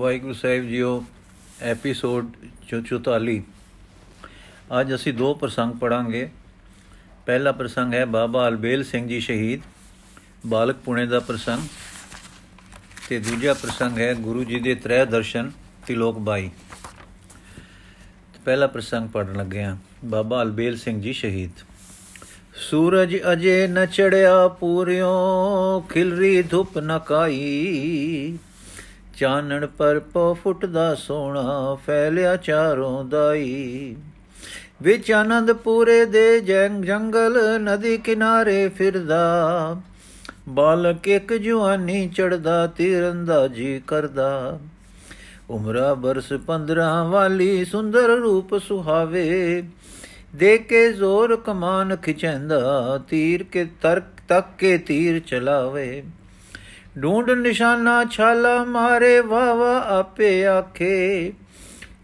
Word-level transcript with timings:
ਵਾਹਿਗੁਰੂ 0.00 0.32
ਸਾਹਿਬ 0.32 0.64
JIO 0.68 1.04
episode 1.62 2.26
44 2.70 3.36
ਅੱਜ 4.80 4.94
ਅਸੀਂ 4.94 5.12
ਦੋ 5.14 5.32
ਪ੍ਰਸੰਗ 5.34 5.74
ਪੜਾਂਗੇ 5.74 6.28
ਪਹਿਲਾ 7.26 7.52
ਪ੍ਰਸੰਗ 7.52 7.94
ਹੈ 7.94 8.04
ਬਾਬਾ 8.06 8.46
ਅਲਬੇਲ 8.48 8.84
ਸਿੰਘ 8.84 9.06
ਜੀ 9.08 9.20
ਸ਼ਹੀਦ, 9.20 9.60
ਬਾਲਕ 10.46 10.76
ਪੁਣੇ 10.84 11.06
ਦਾ 11.06 11.20
ਪ੍ਰਸੰਗ। 11.20 11.62
ਤੇ 13.08 13.18
ਦੂਜਾ 13.18 13.54
ਪ੍ਰਸੰਗ 13.54 13.98
ਹੈ 13.98 14.12
ਗੁਰੂ 14.14 14.44
ਜੀ 14.44 14.60
ਦੇ 14.60 14.74
ਤ੍ਰੈ 14.74 15.04
ਦਰਸ਼ਨ, 15.04 15.50
ਤਿਲੋਕ 15.86 16.18
ਬਾਈ। 16.18 16.50
ਪਹਿਲਾ 18.44 18.66
ਪ੍ਰਸੰਗ 18.66 19.08
ਪੜਨ 19.08 19.36
ਲੱਗੇ 19.36 19.62
ਹਾਂ, 19.62 19.76
ਬਾਬਾ 20.04 20.42
ਅਲਬੇਲ 20.42 20.76
ਸਿੰਘ 20.76 21.00
ਜੀ 21.02 21.12
ਸ਼ਹੀਦ। 21.12 21.64
ਸੂਰਜ 22.70 23.16
ਅਜੇ 23.32 23.66
ਨ 23.68 23.86
ਚੜਿਆ 23.86 24.48
ਪੂਰਿਓ, 24.60 25.80
ਖਿਲਰੀ 25.92 26.42
ਧੁੱਪ 26.42 26.78
ਨ 26.78 26.98
ਕਾਈ। 26.98 28.38
ਚਾਨਣ 29.16 29.66
ਪਰ 29.66 29.98
ਪੋ 29.98 30.34
ਫੁੱਟਦਾ 30.34 30.94
ਸੋਣਾ 30.94 31.74
ਫੈਲਿਆ 31.86 32.36
ਚਾਰੋਂ 32.36 33.04
ਦਾਈ। 33.04 33.96
ਵਿੱਚ 34.82 35.12
ਆਨੰਦ 35.12 35.52
ਪੂਰੇ 35.52 36.04
ਦੇ 36.04 36.40
ਜੰਗਲ, 36.40 37.60
ਨਦੀ 37.60 37.98
ਕਿਨਾਰੇ 37.98 38.68
ਫਿਰਦਾ। 38.68 39.76
ਬਾਲਕ 40.48 41.08
ਇੱਕ 41.08 41.34
ਜਵਾਨੀ 41.34 42.08
ਚੜਦਾ 42.08 42.66
ਤੀਰੰਦਾਜੀ 42.66 43.82
ਕਰਦਾ। 43.86 44.58
ਉਮਰਾ 45.50 45.94
ਬਰਸ 45.94 46.32
15 46.46 47.04
ਵਾਲੀ 47.04 47.64
ਸੁੰਦਰ 47.64 48.08
ਰੂਪ 48.08 48.58
ਸੁਹਾਵੇ। 48.58 49.62
ਦੇ 50.34 50.58
ਕੇ 50.58 50.92
ਜ਼ੋਰ 50.92 51.36
ਕਮਾਨ 51.36 51.96
ਖਿਚੈਂਦਾ, 51.96 52.98
ਤੀਰ 53.08 53.42
ਕੇ 53.42 53.64
ਤਰਕ 53.82 54.04
ਤੱਕ 54.28 54.46
ਕੇ 54.58 54.78
ਤੀਰ 54.78 55.20
ਚਲਾਵੇ। 55.26 56.02
ਢੂੰਡ 57.02 57.30
ਨਿਸ਼ਾਨਾ 57.30 58.04
ਛਾਲਾ 58.04 58.64
ਮਾਰੇ 58.64 59.20
ਵਾਵਾ 59.20 59.78
ਆਪੇ 59.98 60.46
ਆਖੇ। 60.46 61.32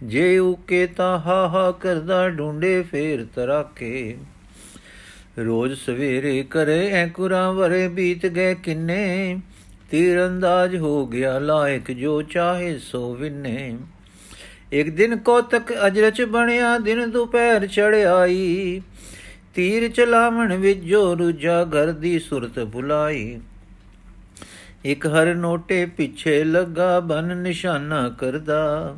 ਜੇ 0.03 0.39
ਉਕੇ 0.39 0.87
ਤਾਂ 0.87 1.19
ਹਾ 1.19 1.49
ਹਾ 1.49 1.71
ਕਰਦਾ 1.71 2.29
ਢੂੰਡੇ 2.29 2.83
ਫੇਰ 2.83 3.25
ਤਰਾਕੇ 3.37 4.17
ਰੋਜ਼ 5.39 5.75
ਸਵੇਰੇ 5.81 6.43
ਕਰੇ 6.51 6.89
ਐਂਕੁਰਾਂ 6.91 7.53
ਵਰੇ 7.53 7.89
ਬੀਤ 7.89 8.27
ਗਏ 8.27 8.55
ਕਿੰਨੇ। 8.55 9.39
ਤੀਰ 9.91 10.27
ਅੰਦਾਜ਼ 10.27 10.77
ਹੋ 10.77 11.07
ਗਿਆ 11.07 11.39
ਲਾਇਕ 11.39 11.91
ਜੋ 11.93 12.23
ਚਾਹੇ 12.23 12.79
ਸੋ 12.79 13.15
ਵਿਨੇ। 13.15 13.77
ਇੱਕ 14.73 14.91
ਦਿਨ 14.91 15.17
ਕੋਤਕ 15.17 15.73
ਅਜਰਚ 15.87 16.23
ਬਣਿਆ, 16.23 16.79
ਦਿਨ 16.79 17.11
ਦੁਪਹਿਰ 17.11 17.67
ਚੜ 17.67 17.95
ਆਈ 17.95 18.83
ਤੀਰ 19.55 19.89
ਚਲਾਵਣ 19.89 20.57
ਵਿੱਚ 20.57 20.81
ਜੋ 20.81 21.15
ਰੁਜਾ 21.15 21.65
ਘਰ 21.65 21.93
ਦੀ 21.93 22.19
ਸੁਰਤ 22.19 22.61
ਭੁਲਾਈ। 22.65 23.41
ਇੱਕ 24.85 25.07
ਹਰ 25.07 25.35
ਨੋਟੇ 25.35 25.87
ਪਿੱਛੇ 25.87 26.45
ਲੱਗਾ 26.45 27.01
ਬਨ 27.01 27.37
ਨਿਸ਼ਾਨਾ 27.37 28.09
ਕਰਦਾ। 28.19 28.95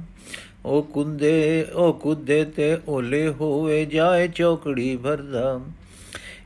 ਉਹ 0.65 0.83
ਕੁੰਦੇ, 0.83 1.67
ਉਹ 1.75 1.95
ਕੁੱਦੇ 1.95 2.45
ਤੇ 2.45 2.79
ਓਲੇ 2.89 3.29
ਹੋਵੇ 3.29 3.85
ਜਾਏ 3.85 4.29
ਚੌਕੜੀ 4.29 4.97
ਭਰਦਾ। 4.97 5.61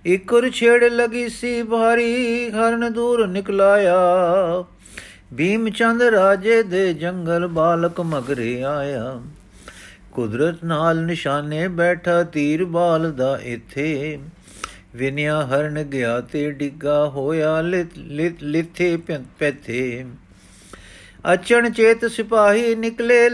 ਇੱਕ 0.05 0.33
ਉਰ 0.33 0.50
ਛੇੜ 0.50 0.84
ਲਗੀ 0.84 1.28
ਸੀ 1.28 1.62
ਭਾਰੀ, 1.62 2.50
ਹਰਨ 2.50 2.92
ਦੂਰ 2.92 3.27
ਨਿਕਲਾਇਆ। 3.27 3.97
ਭੀਮ 5.36 5.69
ਚੰਦ 5.69 6.03
ਰਾਜੇ 6.03 6.62
ਦੇ 6.62 6.94
ਜੰਗਲ 6.94 7.47
ਬਾਲਕ 7.47 8.00
ਮਗਰੇ 8.00 8.62
ਆਇਆ। 8.62 9.20
ਕੁਦਰਤ 10.12 10.64
ਨਾਲ 10.64 11.05
ਨਿਸ਼ਾਨੇ 11.05 11.69
ਬੈਠਾ 11.69 12.22
ਤੀਰ 12.22 12.64
ਬਾਲ 12.64 13.12
ਦਾ 13.12 13.41
ਇੱਥੇ। 13.42 14.19
ਵਿਨਿਆ 14.98 15.41
ਹਰਨ 15.46 15.82
ਗਿਆ 15.82 16.20
ਤੇ 16.20 16.50
ਡਿੱਗਾ 16.50 17.04
ਹੋਇਆ 17.08 17.60
ਲਿਤ 17.60 18.42
ਲਿਥੇ 18.42 18.96
ਪੈਥੇ। 19.38 20.04
ਅਚਣ 21.32 21.70
ਚੇਤ 21.70 22.04
ਸਿਪਾਹੀ 22.06 22.74
ਨਿਕਲੇ, 22.74 23.28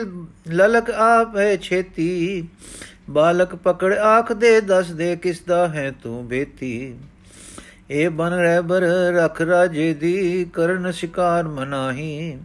ਲਲਕ 0.51 0.91
ਆਪ 0.91 1.37
ਹੈ 1.37 1.57
ਛੇਤੀ। 1.57 2.49
ਬਾਲਕ 3.11 3.55
ਪਕੜ 3.55 3.93
ਆਖ 3.95 4.33
ਦੇ, 4.33 4.61
ਦੱਸ 4.61 4.91
ਦੇ 4.91 5.15
ਕਿਸ 5.17 5.41
ਦਾ 5.41 5.67
ਹੈ 5.69 5.91
ਤੂੰ 6.03 6.27
ਬੇਤੀ। 6.29 6.95
ਇਹ 7.91 8.09
ਬਨ 8.11 8.33
ਰਹਿਬਰ 8.33 8.83
ਰਖ 9.15 9.41
ਰਾਜੇ 9.43 9.93
ਦੀ, 9.95 10.47
ਕਰਨ 10.53 10.91
ਸ਼ਿਕਾਰ 10.91 11.49
ਮਨਾਹੀ। 11.49 12.39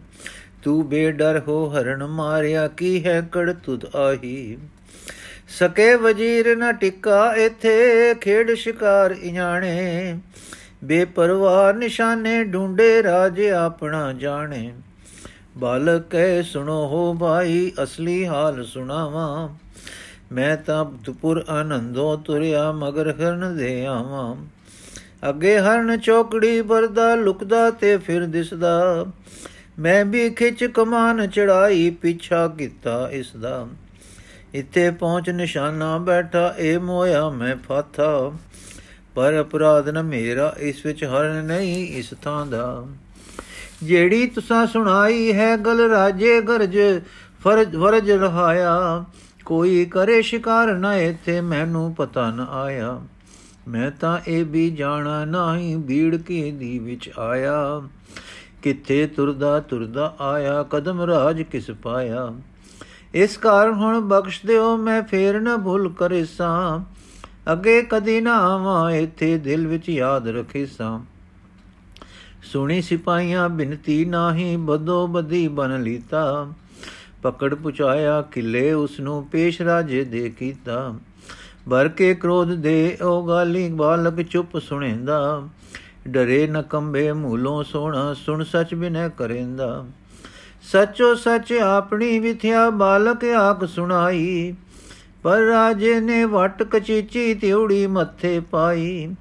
ਤੂੰ 0.62 0.88
ਬੇਡਰ 0.88 1.40
ਹੋ 1.48 1.64
ਹਰਨ 1.68 2.06
ਮਾਰਿਆ, 2.06 2.66
ਕੀ 2.68 3.04
ਹੈ 3.04 3.20
ਕੜ 3.32 3.52
ਤੁਧ 3.64 3.84
ਆਹੀ। 3.96 4.56
ਸਕੇ 5.58 5.94
ਵਜ਼ੀਰ 5.94 6.56
ਨ 6.56 6.72
ਟਿੱਕਾ 6.72 7.34
ਇਥੇ 7.34 8.14
ਖੇਡ 8.20 8.54
ਸ਼ਿਕਾਰ 8.54 9.10
ਇਜਾਣੇ। 9.10 10.18
ਬੇਪਰਵਾਹ 10.84 11.72
ਨਿਸ਼ਾਨੇ 11.72 12.44
ਢੂੰਡੇ 12.44 13.02
ਰਾਜ 13.02 13.42
ਆਪਣਾ 13.42 14.12
ਜਾਣੇ। 14.12 14.72
ਬਾਲਕ 15.56 16.10
ਕਹਿ 16.10 16.42
ਸੁਣੋ 16.42 16.86
ਹੋ 16.86 17.14
ਭਾਈ, 17.14 17.72
ਅਸਲੀ 17.82 18.26
ਹਾਲ 18.26 18.64
ਸੁਣਾਵਾਂ। 18.64 19.48
ਮੈਂ 20.32 20.56
ਤਾਂ 20.56 20.84
ਦੁਪੁਰ 20.84 21.44
ਆਨੰਦੋ 21.48 22.16
ਤੁਰਿਆ, 22.16 22.72
ਮਗਰ 22.72 23.10
ਹਰਨ 23.10 23.56
ਦੇ 23.56 23.86
ਆਵਾਂ। 23.86 24.36
ਅੱਗੇ 25.28 25.58
ਹਰਨ 25.58 25.98
ਚੌਕੜੀ 25.98 26.60
ਵਰਦਾ, 26.60 27.14
ਲੁਕਦਾ 27.14 27.70
ਤੇ 27.70 27.96
ਫਿਰ 27.96 28.26
ਦਿਸਦਾ। 28.26 29.06
ਮੈਂ 29.78 30.04
ਵੀ 30.04 30.30
ਖਿੱਚ 30.30 30.64
ਕਮਾਨ 30.64 31.26
ਚੜਾਈ, 31.26 31.90
ਪਿੱਛਾ 31.90 32.48
ਕੀਤਾ 32.48 33.08
ਇਸ 33.12 33.36
ਦਾ 33.36 33.66
ਇੱਥੇ 34.54 34.90
ਪਹੁੰਚ 34.90 35.30
ਨਿਸ਼ਾਨਾ 35.30 35.98
ਬੈਠਾ 35.98 36.54
ਏ 36.58 36.76
ਮੋਇਆ 36.76 37.30
ਮੈਂ 37.30 37.56
ਫਾਥਾ। 37.56 38.32
ਪਰ 39.14 39.40
ਅਪਰਾਧ 39.40 39.88
ਨ 39.88 40.02
ਮੇਰਾ, 40.02 40.54
ਇਸ 40.58 40.86
ਵਿੱਚ 40.86 41.04
ਹਰਨ 41.04 41.44
ਨਹੀਂ 41.44 41.88
ਇਸ 41.88 42.14
ਥਾਂ 42.22 42.46
ਦਾ। 42.46 42.86
ਜਿਹੜੀ 43.82 44.26
ਤੁਸਾਂ 44.26 44.66
ਸੁਣਾਈ 44.66 45.32
ਹੈ, 45.32 45.56
ਗਲ 45.56 45.80
ਰਾਜੇ 45.90 46.40
ਗਰਜ, 46.40 46.78
ਫਰਜ 47.44 47.76
ਵਰਜ 47.76 48.10
ਰਹਾਇਆ। 48.10 49.04
ਕੋਈ 49.44 49.84
ਕਰੇ 49.84 50.22
ਸ਼ਿਕਾਰ 50.22 50.74
ਨਾ 50.74 50.96
ਇਥੇ, 50.96 51.40
ਮੈਨੂੰ 51.40 51.94
ਪਤਾ 51.94 52.30
ਨ 52.30 52.46
ਆਇਆ। 52.50 53.00
ਮੈਂ 53.68 53.90
ਤਾਂ 53.90 54.18
ਇਹ 54.28 54.44
ਵੀ 54.44 54.70
ਜਾਣਾ 54.70 55.24
ਨਹੀਂ, 55.24 55.78
ਭੀੜ 55.78 56.16
ਕੀ 56.16 56.50
ਦੀ 56.50 56.78
ਵਿੱਚ 56.78 57.10
ਆਇਆ। 57.18 57.82
ਕਿੱਥੇ 58.62 59.06
ਤੁਰਦਾ 59.06 59.60
ਤੁਰਦਾ 59.60 60.16
ਆਇਆ, 60.20 60.62
ਕਦਮ 60.62 61.00
ਰਾਜ 61.00 61.42
ਕਿਸ 61.42 61.70
ਪਾਇਆ। 61.70 62.32
ਇਸ 63.14 63.36
ਕਾਰਨ 63.36 63.74
ਹੁਣ 63.74 64.00
ਬਖਸ਼ 64.00 64.40
ਦਿਓ, 64.46 64.76
ਮੈਂ 64.76 65.02
ਫੇਰ 65.02 65.40
ਨਾ 65.40 65.56
ਭੁੱਲ 65.56 65.88
ਕਰੇ 65.88 66.24
ਸਾਂ 66.24 66.80
ਅੱਗੇ 67.52 67.82
ਕਦੀ 67.82 68.20
ਨਾ 68.20 68.34
ਆਵਾਂ, 68.34 68.90
ਇੱਥੇ 68.90 69.38
ਦਿਲ 69.38 69.66
ਵਿੱਚ 69.66 69.88
ਯਾਦ 69.88 70.28
ਰੱਖੇ 70.28 70.66
ਸਾਂ 70.66 71.00
ਸੁਣੀ 72.42 72.82
ਸਿਪਾਹੀਆਂ, 72.82 73.48
ਬਿਨਤੀ 73.48 74.04
ਨਾਹੀ 74.04 74.56
ਬਦੋ 74.56 75.06
ਬਦੀ 75.06 75.48
ਬਨ 75.48 75.82
ਲੀਤਾ। 75.82 76.52
ਪਕੜ 77.22 77.54
ਪੁਚਾਇਆ, 77.54 78.22
ਕਿਲੇ 78.22 78.72
ਉਸ 78.72 79.00
ਨੂੰ 79.00 79.24
ਪੇਸ਼ 79.26 79.62
ਰਾਜੇ 79.62 80.04
ਦੇ 80.04 80.28
ਕੀਤਾ। 80.30 80.94
ਭਰ 81.70 81.88
ਕੇ 81.88 82.14
ਕ੍ਰੋਧ 82.14 82.54
ਦੇ 82.54 82.98
ਉਹ 83.02 83.28
ਗਾਲੀ 83.28 83.68
ਬਾਲਕ 83.68 84.22
ਚੁੱਪ 84.22 84.58
ਸੁਣੇਂਦਾ। 84.58 85.48
ਡਰੇ 86.08 86.46
ਨ 86.46 86.62
ਕੰਬੇ 86.62 87.12
ਮੂਲੋਂ 87.12 87.64
ਸੋਣਾ 87.64 88.14
ਸੁਣ 88.14 88.44
ਸੱਚ 88.44 88.74
ਬਿਨੈ 88.74 89.08
ਕਰੇਂਦਾ। 89.08 89.86
ਸਚੋ 90.62 91.14
ਸਚ 91.14 91.52
ਆਪਣੀ 91.52 92.18
ਵਿਥਿਆ 92.18 92.70
ਬਾਲਕ 92.70 93.24
ਆਖ 93.24 93.64
ਸੁਣਾਈ। 93.64 94.54
ਪਰ 95.22 95.38
ਰਾਜੇ 95.38 96.00
ਨੇ 96.00 96.24
ਵਟ 96.24 96.62
ਕਚੀਚੀ 96.62 97.34
ਤਿਉੜੀ 97.34 97.86
ਮੱਥੇ 97.86 98.40
ਪਾਈ। 98.40 99.14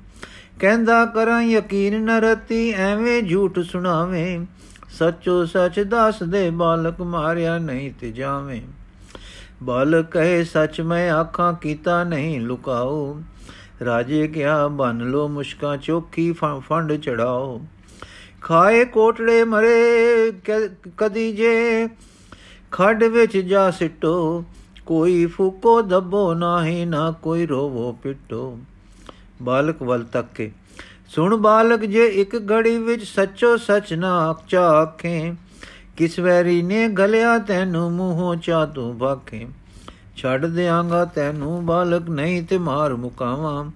ਕਹਿੰਦਾ 0.59 1.05
ਕਰਾਂ 1.05 1.41
ਯਕੀਨ 1.41 2.03
ਨ 2.03 2.09
ਰਤੀ, 2.09 2.71
ਐਵੇਂ 2.71 3.23
ਝੂਠ 3.23 3.59
ਸੁਣਾਵੇਂ। 3.59 4.45
ਸਚੋ 4.89 5.45
ਸਚ 5.45 5.79
ਦੱਸ 5.79 6.23
ਦੇ 6.23 6.49
ਬਾਲਕ 6.49 7.01
ਮਾਰਿਆ 7.01 7.57
ਨਹੀਂ 7.57 7.91
ਤੇ 7.99 8.11
ਜਾਵੇਂ। 8.11 8.61
ਬਾਲਕ 9.63 10.11
ਕਹੇ 10.11 10.43
ਸਚ 10.43 10.81
ਮੈਂ 10.81 11.11
ਆਖਾਂ 11.11 11.53
ਕੀਤਾ 11.53 12.03
ਨਹੀਂ 12.03 12.41
ਲੁਕਾਓ। 12.41 13.21
ਰਾਜੇ 13.85 14.27
ਕਿਹਾ, 14.27 14.67
ਬਨ 14.67 14.97
ਲੋ 14.97 15.27
ਮੁਸ਼ਕਾਂ, 15.27 15.77
ਚੋਖੀ 15.77 16.35
ਫੰਡ 16.59 16.93
ਚੜਾਓ। 16.93 17.61
ਖਾਏ 18.41 18.85
ਕੋਟੜੇ 18.85 19.43
ਮਰੇ 19.43 20.31
ਕਦੀ 20.97 21.31
ਜੇ। 21.31 21.87
ਖੱਡ 22.71 23.03
ਵਿੱਚ 23.03 23.37
ਜਾ 23.37 23.69
ਸਿੱਟੋ, 23.71 24.43
ਕੋਈ 24.85 25.25
ਫੂਕੋ 25.25 25.81
ਦੱਬੋ, 25.81 26.33
ਨਾਹੀ 26.33 26.85
ਨਾ 26.85 27.11
ਕੋਈ 27.11 27.45
ਰੋਵੋ 27.45 27.91
ਪਿੱਟੋ। 28.03 28.59
ਬਾਲਕ 29.41 29.81
ਵੱਲ 29.81 30.03
ਤੱਕੇ 30.03 30.51
ਸੁਣ 31.09 31.35
ਬਾਲਕ, 31.35 31.85
ਜੇ 31.85 32.05
ਇੱਕ 32.05 32.35
ਘੜੀ 32.51 32.77
ਵਿੱਚ 32.77 33.03
ਸੱਚੋ 33.03 33.55
ਸੱਚ 33.57 33.93
ਨਾ 33.93 34.15
ਆਖਚਾ 34.29 34.67
ਆਖੇ, 34.69 35.33
ਕਿਸ 35.97 36.19
ਵੈਰੀ 36.19 36.61
ਨੇ 36.61 36.87
ਗਲਿਆ 36.87 37.37
ਤੈਨੂੰ 37.37 37.91
ਮੂੰਹੋਂ 37.91 38.35
ਚਾ 38.35 38.65
ਤੂੰ 38.65 38.97
ਬਾਖੇ 38.97 39.47
ਛੱਡ 40.17 40.45
ਦਿਆਂਗਾ 40.45 41.05
ਤੈਨੂੰ 41.05 41.65
ਬਾਲਕ, 41.65 42.09
ਨਹੀਂ 42.09 42.43
ਤੇ 42.43 42.57
ਮਾਰ 42.57 42.93
ਮੁਕਾਵਾਂ। 42.93 43.71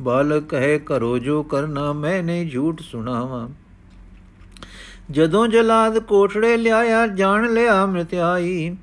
ਬਾਲਕ 0.00 0.44
ਕਹੇ 0.48 0.78
ਕਰੋ 0.78 1.18
ਜੋ 1.18 1.42
ਕਰਨਾ, 1.42 1.92
ਮੈਂ 1.92 2.22
ਨਹੀਂ 2.22 2.50
ਝੂਠ 2.50 2.80
ਸੁਣਾਵਾਂ। 2.80 3.48
ਜਦੋਂ 5.12 5.48
ਜਲਾਦ 5.48 5.98
ਕੋਠੜੇ 5.98 6.56
ਲਿਆਇਆ, 6.56 7.06
ਜਾਣ 7.06 7.52
ਲਿਆ 7.52 7.86
ਮ੍ਰਿਤਿਆਈ 7.86 8.76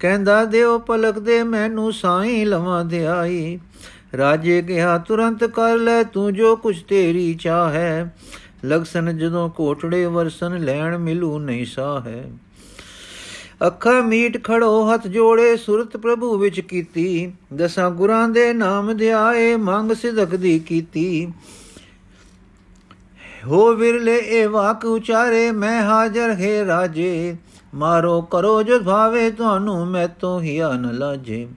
ਕਹਿੰਦਾ, 0.00 0.44
ਦਿਓ 0.44 0.78
ਪਲਕ 0.78 1.18
ਦੇ 1.18 1.42
ਮੈਨੂੰ 1.42 1.92
ਸਾਈ 1.92 2.44
ਲਵਾਂ 2.44 2.84
ਦਿਆਈ। 2.84 3.58
ਰਾਜੇ 4.16 4.62
ਕਿਹਾ, 4.62 4.98
ਤੁਰੰਤ 4.98 5.44
ਕਰ 5.44 5.76
ਲੈ, 5.76 6.02
ਤੂੰ 6.02 6.34
ਜੋ 6.34 6.56
ਕੁਛ 6.56 6.82
ਤੇਰੀ 6.82 7.34
ਚਾਹ 7.34 7.70
ਹੈ। 7.70 8.16
ਲਗਸਨ 8.64 9.18
ਜਦੋਂ 9.18 9.50
ਕੋਟੜੇ 9.50 10.06
ਵਰਸਨ 10.06 10.64
ਲੈਣ 10.64 10.98
ਮਿਲੂ 10.98 11.38
ਨਹੀਂ 11.38 11.66
ਸਾ 11.66 12.02
ਹੈ। 12.06 12.32
ਅੱਖਾਂ 13.66 14.02
ਮੀਟ 14.02 14.44
ਖੜੋ, 14.44 14.94
ਹੱਥ 14.94 15.06
ਜੋੜੇ, 15.06 15.56
ਸੁਰਤ 15.56 15.96
ਪ੍ਰਭੂ 15.96 16.38
ਵਿੱਚ 16.38 16.60
ਕੀਤੀ। 16.60 17.32
ਦਸਾਂ 17.56 17.90
ਗੁਰਾਂ 17.90 18.28
ਦੇ 18.28 18.52
ਨਾਮ 18.52 18.96
ਧਿਆਏ, 18.96 19.56
ਮੰਗ 19.56 19.92
ਸਿਦਕ 19.92 20.34
ਦੀ 20.34 20.58
ਕੀਤੀ। 20.58 21.32
ਹੋ 23.46 23.72
ਵਿਰਲੇ, 23.74 24.16
ਇਹ 24.16 24.48
ਵਾਕ 24.48 24.84
ਉਚਾਰੇ, 24.84 25.50
ਮੈਂ 25.50 25.82
ਹਾਜ਼ਰ 25.82 26.34
ਹੈ 26.34 26.66
ਰਾਜੇ। 26.66 27.36
ਮਾਰੋ, 27.74 28.20
ਕਰੋ 28.22 28.62
ਜੋ 28.62 28.80
ਭਾਵੇ, 28.80 29.30
ਤੁਹਾਨੂੰ 29.30 29.86
ਮੈਂ 29.86 30.08
ਤੋਂ 30.08 30.40
ਹੀ 30.40 30.60
ਨ 30.62 30.94
ਲਾਜੇ। 30.94 31.48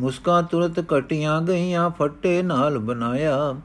ਮੁਸਕਾ 0.00 0.42
ਤੁਰਤ 0.42 0.80
ਕਟੀਆਂ 0.80 1.42
ਗਈਆਂ, 1.42 1.90
ਫੱਟੇ 1.90 2.42
ਨਾਲ 2.42 2.78
ਬਣਾਇਆ। 2.78 3.56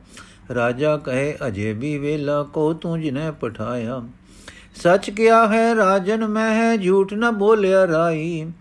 ਰਾਜਾ 0.55 0.97
ਕਹੇ, 0.97 1.37
ਅਜੇ 1.47 1.73
ਵੀ 1.73 1.97
ਵੇਲਾ, 1.97 2.43
ਕੋ 2.43 2.73
ਤੂੰ 2.73 3.01
ਜਿਨੇ 3.01 3.31
ਪਠਾਇਆ? 3.31 4.03
ਸੱਚ 4.75 5.09
ਕਿਹਾ 5.09 5.47
ਹੈ 5.47 5.75
ਰਾਜਨ, 5.75 6.27
ਮੈਂ 6.27 6.51
ਹੈ 6.51 6.77
ਝੂਠ 6.77 7.13
ਨ 7.13 7.31
ਬੋਲਿਆ 7.31 7.87
ਰਾਈ। 7.87 8.51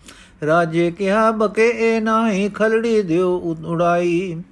ਰਾਜੇ 0.46 0.90
ਕਿਹਾ, 0.90 1.30
ਬਕੇ 1.30 1.68
ਇਹ 1.68 2.00
ਨਾਹੀ, 2.00 2.48
ਖਲੜੀ 2.48 3.02
ਦਿਓ 3.02 3.56
ਉਡਾਈ। 3.66 4.42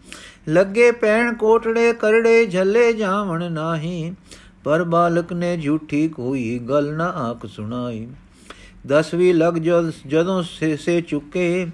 ਲੱਗੇ 0.48 0.90
ਪੈਣ 0.90 1.34
ਕੋਟੜੇ, 1.34 1.92
ਕਰੜੇ, 1.92 2.46
ਝੱਲੇ 2.46 2.92
ਜਾਵਣ 2.92 3.52
ਨਾਹੀ। 3.52 4.14
ਪਰ 4.64 4.84
ਬਾਲਕ 4.84 5.32
ਨੇ 5.32 5.56
ਝੂਠੀ 5.56 6.08
ਕੋਈ 6.08 6.58
ਗੱਲ 6.58 6.92
ਨਾ 6.94 7.04
ਆਕ 7.18 7.46
ਸੁਣਾਈ। 7.46 8.06
ਦਸਵੀਂ 8.86 9.32
ਲਗ 9.34 9.54
ਜਦੋਂ 10.06 10.42
ਸੇ 10.76 11.00
ਚੁੱਕੇ, 11.00 11.66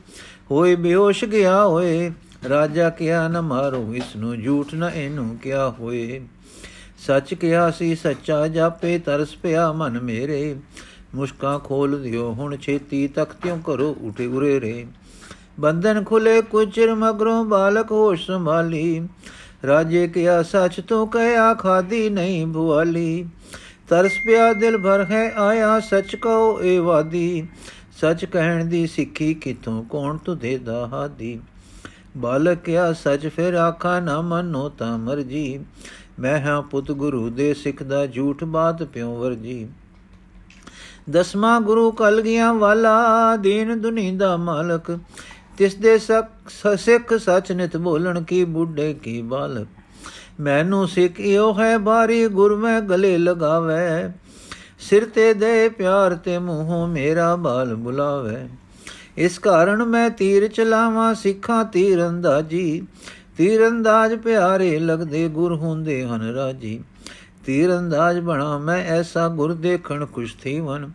ਹੋਏ 0.51 0.75
ਬੇਹੋਸ਼ 0.77 1.25
ਗਿਆ 1.25 1.65
ਹੋਏ, 1.65 2.11
ਰਾਜਾ 2.49 2.91
ਕਿਹਾ, 2.91 3.27
ਨ 3.29 3.41
ਮਾਰੋ 3.41 3.95
ਇਸ 3.95 4.17
ਨੂੰ 4.17 4.41
ਝੂਠ 4.43 4.75
ਨ 4.75 4.91
ਇਹਨੂੰ 4.95 5.37
ਕਿਹਾ 5.39 5.69
ਹੋਏ। 5.71 6.21
ਸੱਚ 7.07 7.35
ਕਿਹਾ 7.35 7.71
ਸੀ, 7.71 7.95
ਸੱਚਾ 7.95 8.47
ਜਾਪੇ, 8.49 8.99
ਤਰਸ 8.99 9.35
ਪਿਆ 9.37 9.71
ਮਨ 9.73 10.01
ਮੇਰੇ। 10.01 10.57
ਮੁਸ਼ਕਾਂ 11.15 11.59
ਖੋਲ 11.59 12.03
ਦਿਓ, 12.03 12.33
ਹੁਣ 12.33 12.57
ਛੇਤੀ 12.57 13.07
ਤਖਤਿਓ 13.09 13.59
ਕਰੋ 13.65 13.95
ਉਠੇ 14.01 14.27
ਉਰੇ 14.27 14.61
ਰੇ 14.61 14.87
ਬੰਧਨ 15.61 16.03
ਖੁਲੇ 16.05 16.41
ਕੁਚਰ 16.43 16.95
ਮਗਰੋਂ 16.95 17.45
ਬਾਲਕ 17.45 17.93
ਹੋਸ਼ 17.93 18.27
ਸੰਭਾਲੀ। 18.27 19.09
ਰਾਜੇ 19.67 20.09
ਕਿਹਾ, 20.09 20.43
ਸੱਚ 20.43 20.81
ਤੋਂ 20.81 21.07
ਕਹਿਆ 21.07 21.55
ਖਾਦੀ 21.55 22.11
ਨਹੀਂ 22.11 22.47
ਭੁਆਲੀ 22.47 23.29
ਤਰਸ 23.89 24.13
ਪਿਆ, 24.27 24.53
ਦਿਲ 24.53 24.79
ਭਰ 24.79 25.05
ਹੈ, 25.11 25.33
ਆਇਆ, 25.37 25.81
ਸੱਚ 25.81 26.17
ਕਹੋ 26.17 26.63
ਏ 26.63 26.79
ਵਾਦੀ। 26.79 27.49
ਸੱਚ 28.01 28.25
ਕਹਿਣ 28.25 28.65
ਦੀ 28.65 28.87
ਸਿੱਖੀ 28.87 29.35
ਕਿਤੋਂ 29.35 29.85
ਕੌਣ 29.85 30.17
ਤੁਦੇ 30.17 30.59
ਦਾ 30.59 30.87
ਹਾਦੀ। 30.87 31.41
ਬਾਲਕ 32.17 32.59
ਕਿਆ 32.59 32.93
ਸੱਚ 32.93 33.27
ਫਿਰ 33.27 33.55
ਆਖਾ, 33.55 34.01
ਨਾ 34.01 34.21
ਮੰਨੋ 34.21 34.69
ਤਾਂ 34.69 34.99
ਮਰਜ਼ੀ। 34.99 35.61
ਮੈਂ 36.19 36.41
ਹਾਂ 36.41 36.63
ਪੁੱਤ 36.63 36.93
ਗੁਰੂ 36.93 37.31
ਦੇ 37.31 37.55
ਸਿੱਖ 37.55 37.83
ਦਾ 37.83 38.07
ਝੂਠ 38.07 38.45
ਬਾਤ 38.45 38.83
ਪਿਉ 38.83 39.17
ਵਰਜੀ। 39.17 39.69
ਦਸਮਾ 41.11 41.61
ਗੁਰੂ 41.61 41.91
ਕਲ 41.91 42.21
ਗਿਆ 42.21 42.53
ਵਾਲਾ, 42.53 43.37
ਦੀਨ 43.37 43.81
ਦੁਨੀ 43.81 44.17
ਦਾ 44.17 44.37
ਮਾਲਕ। 44.37 44.99
ਤਿਸ 45.59 45.75
ਦੇ 45.75 45.99
ਸਿੱਖ 45.99 47.15
ਸੱਚ 47.15 47.53
ਨਿਤ 47.53 47.77
ਬੋਲਣ 47.77 48.23
ਕੀ 48.23 48.45
ਬੁੱਢੇ 48.45 48.93
ਕੀ 48.95 49.21
ਬਾਲਕ 49.23 49.69
ਮੈਨੂੰ 50.41 50.87
ਸਿੱਖ 50.89 51.21
ਇਹੋ 51.21 51.53
ਹੈ 51.61 51.77
ਬਾਰੀ 51.79 52.27
ਗੁਰ 52.29 52.57
ਮੈਂ 52.57 52.81
ਗਲੇ 52.81 53.17
ਲਗਾਵੇ। 53.19 54.13
ਸਿਰ 54.79 55.05
ਤੇ 55.05 55.33
ਦੇ 55.35 55.69
ਪਿਆਰ 55.69 56.15
ਤੇ 56.15 56.39
ਮੂੰਹੋਂ 56.39 56.87
ਮੇਰਾ 56.89 57.35
ਬਾਲ 57.37 57.75
ਬੁਲਾਵੇ। 57.75 58.47
ਇਸ 59.17 59.39
ਕਾਰਨ 59.39 59.85
ਮੈਂ 59.85 60.09
ਤੀਰ 60.11 60.47
ਚਲਾਵਾਂ, 60.49 61.15
ਸਿੱਖਾਂ 61.15 61.65
ਤੀਰ 61.65 62.07
ਅੰਦਾਜੀ 62.09 62.83
ਤੀਰ 63.37 63.67
ਅੰਦਾਜ਼ 63.69 64.15
ਪਿਆਰੇ 64.15 64.79
ਲੱਗਦੇ 64.79 65.29
ਗੁਰ 65.29 65.55
ਹੁੰਦੇ 65.55 66.03
ਹਨ 66.05 66.23
ਰਾਜੀ। 66.35 66.83
ਤੀਰ 67.47 67.77
ਅੰਦਾਜ਼ 67.79 68.21
ਬਣਾ 68.21 68.57
ਮੈਂ 68.59 68.79
ਐਸਾ 68.85 69.29
ਗੁਰ 69.29 69.55
ਦੇਖਣ 69.55 70.07
ਖੁਸ਼ 70.07 70.37
ਥੀਵਨ। 70.37 70.91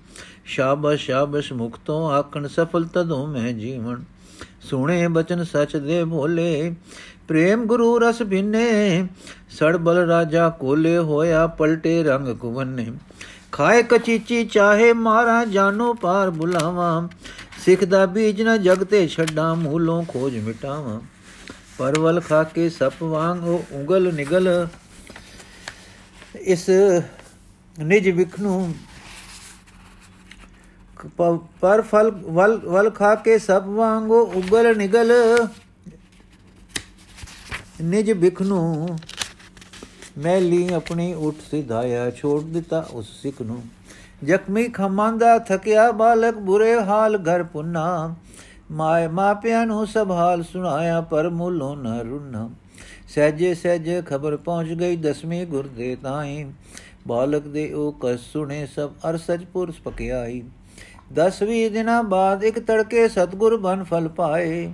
ਸ਼ਾਬਾਸ਼ 0.45 1.05
ਸ਼ਾਬਾਸ਼ 1.05 1.51
ਮੁਕਤੋਂ 1.53 2.09
ਆਕਣ 2.11 2.47
ਸਫਲ 2.47 2.85
ਤਦੋਂ 2.93 3.25
ਮੈਂ 3.27 3.51
ਜੀਵਨ। 3.53 4.03
ਸੁਣੇ 4.71 5.07
ਬਚਨ 5.07 5.43
ਸਚ 5.43 5.75
ਦੇ 5.77 6.03
ਭੋਲੇ 6.05 6.75
ਪ੍ਰੇਮ 7.27 7.65
ਗੁਰੂ 7.65 7.99
ਰਸ 7.99 8.21
ਬਿਨੇ 8.21 9.07
ਸੜਬਲ 9.49 9.97
ਰਾਜਾ 9.97 10.49
ਕੋਲੇ 10.49 10.97
ਹੋਇਆ 10.97 11.47
ਪਲਟੇ 11.47 12.03
ਰੰਗ 12.03 12.27
ਕੁਵਨੇ। 12.37 12.85
ਖਾਏ 13.51 13.83
ਕਚੀਚੀ 13.83 14.43
ਚਾਹੇ 14.45 14.93
ਮਾਰਾ 14.93 15.43
ਜਾਨੋ 15.45 15.93
ਪਾਰ 15.93 16.29
ਬੁਲਾਵਾ। 16.29 17.09
ਸਿੱਖ 17.65 17.83
ਦਾ 17.83 18.05
ਬੀਜ 18.05 18.41
ਨਾ 18.41 18.57
ਜਗ 18.57 18.83
ਤੇ 18.83 19.07
ਛੱਡਾਂ, 19.07 19.55
ਮੂਲੋਂ 19.55 20.03
ਖੋਜ 20.03 20.37
ਮਿਟਾਵਾਂ। 20.37 20.99
ਪਰਵਲ 21.77 22.21
ਖਾ 22.21 22.43
ਕੇ 22.43 22.69
ਸਪ 22.69 23.03
ਵਾਂਗ 23.03 23.47
ਉਹ 23.47 23.63
ਉਂਗਲ 23.71 24.13
ਨਿਗਲ। 24.13 24.67
ਇਸ 26.35 26.69
ਨਿਜ 27.79 28.09
ਵਿਖਨੂੰ 28.09 28.73
ਪਰ 31.61 31.81
ਫਲ, 31.81 32.11
ਵਲ 32.11 32.57
ਵਲ 32.57 32.89
ਖਾ 32.89 33.15
ਕੇ 33.15 33.37
ਸਭ 33.37 33.63
ਵਾਂਗੋ 33.67 34.21
ਉਗਲ 34.35 34.77
ਨਿਗਲ। 34.77 35.11
ਨਿਜ 37.81 38.11
ਵਿਖਨੂੰ 38.11 38.97
ਮੈਲੀ 40.17 40.73
ਆਪਣੀ 40.73 41.13
ਉਠ 41.13 41.35
ਸਿਧਾਇਆ, 41.51 42.09
ਛੋੜ 42.11 42.41
ਦਿੱਤਾ 42.43 42.85
ਉਸ 42.91 43.21
ਸਿੱਖ 43.21 43.41
ਨੂੰ 43.41 43.61
ਜ਼ਖਮੀ 44.23 44.63
ਖਮਾਂਦਾ 44.63 45.37
ਥਕਿਆ 45.39 45.91
ਬਾਲਕ 45.91 46.35
ਬੁਰੇ 46.35 46.73
ਹਾਲ 46.81 47.17
ਘਰ 47.17 47.43
ਪੁੰਨਾ। 47.43 48.15
ਮਾਏ 48.71 49.07
ਮਾਪਿਆਂ 49.07 49.65
ਨੂੰ 49.65 49.87
ਸਭ 49.87 50.11
ਹਾਲ 50.11 50.43
ਸੁਣਾਇਆ 50.43 51.01
ਪਰ 51.01 51.29
ਮੂਲੋਂ 51.29 51.75
ਨ 51.77 51.99
ਰੁਨਾ। 51.99 52.49
ਸਹਜੇ 53.15 53.53
ਸਹਜੇ 53.53 54.01
ਖਬਰ 54.01 54.37
ਪਹੁੰਚ 54.37 54.71
ਗਈ 54.71 54.95
ਦਸਵੇਂ 54.95 55.45
ਗੁਰ 55.45 55.67
ਦੇ 55.67 55.95
ਤਾਈ। 56.03 56.45
ਬਾਲਕ 57.07 57.47
ਦੇ 57.47 57.73
ਉਹ 57.73 57.97
ਕਸ 58.01 58.19
ਸੁਣੇ 58.33 58.65
ਸਭ 58.75 58.91
ਅਰ 59.09 59.17
ਸਚਪੁਰ 59.17 59.73
ਪਕਿਆਈ। 59.83 60.41
10 61.13 61.69
ਦਿਨਾਂ 61.69 62.03
ਬਾਅਦ 62.03 62.43
ਇੱਕ 62.43 62.59
ਤੜਕੇ 62.59 63.07
ਸਤਗੁਰ 63.07 63.57
ਬਨ 63.57 63.83
ਫਲ 63.83 64.07
ਪਾਏ। 64.07 64.71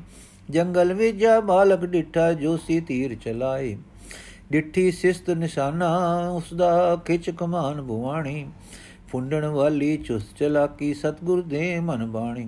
ਜੰਗਲ 0.49 0.93
ਵਿੱਚ 0.93 1.17
ਜਾ 1.17 1.39
ਬਾਲਕ 1.39 1.85
ਡਿੱਠਾ, 1.85 2.33
ਜੋਸੀ 2.33 2.79
ਤੀਰ 2.79 3.15
ਚਲਾਏ। 3.15 3.77
ਡਿੱਠੀ 4.51 4.91
ਸਿਸਤ 4.91 5.29
ਨਿਸ਼ਾਨਾ, 5.29 6.29
ਉਸ 6.29 6.53
ਦਾ 6.53 6.95
ਖਿਚ 7.05 7.29
ਕਮਾਨ 7.29 7.81
ਭੁਵਾਣੀ 7.81 8.45
ਫੁੰਡਣ 9.11 9.45
ਵਾਲੀ 9.45 9.97
ਚੁਸ 9.97 10.23
ਚਲਾਕੀ, 10.39 10.93
ਸਤਗੁਰ 10.93 11.41
ਦੇ 11.41 11.79
ਮਨ 11.79 12.05
ਬਾਣੀ। 12.05 12.47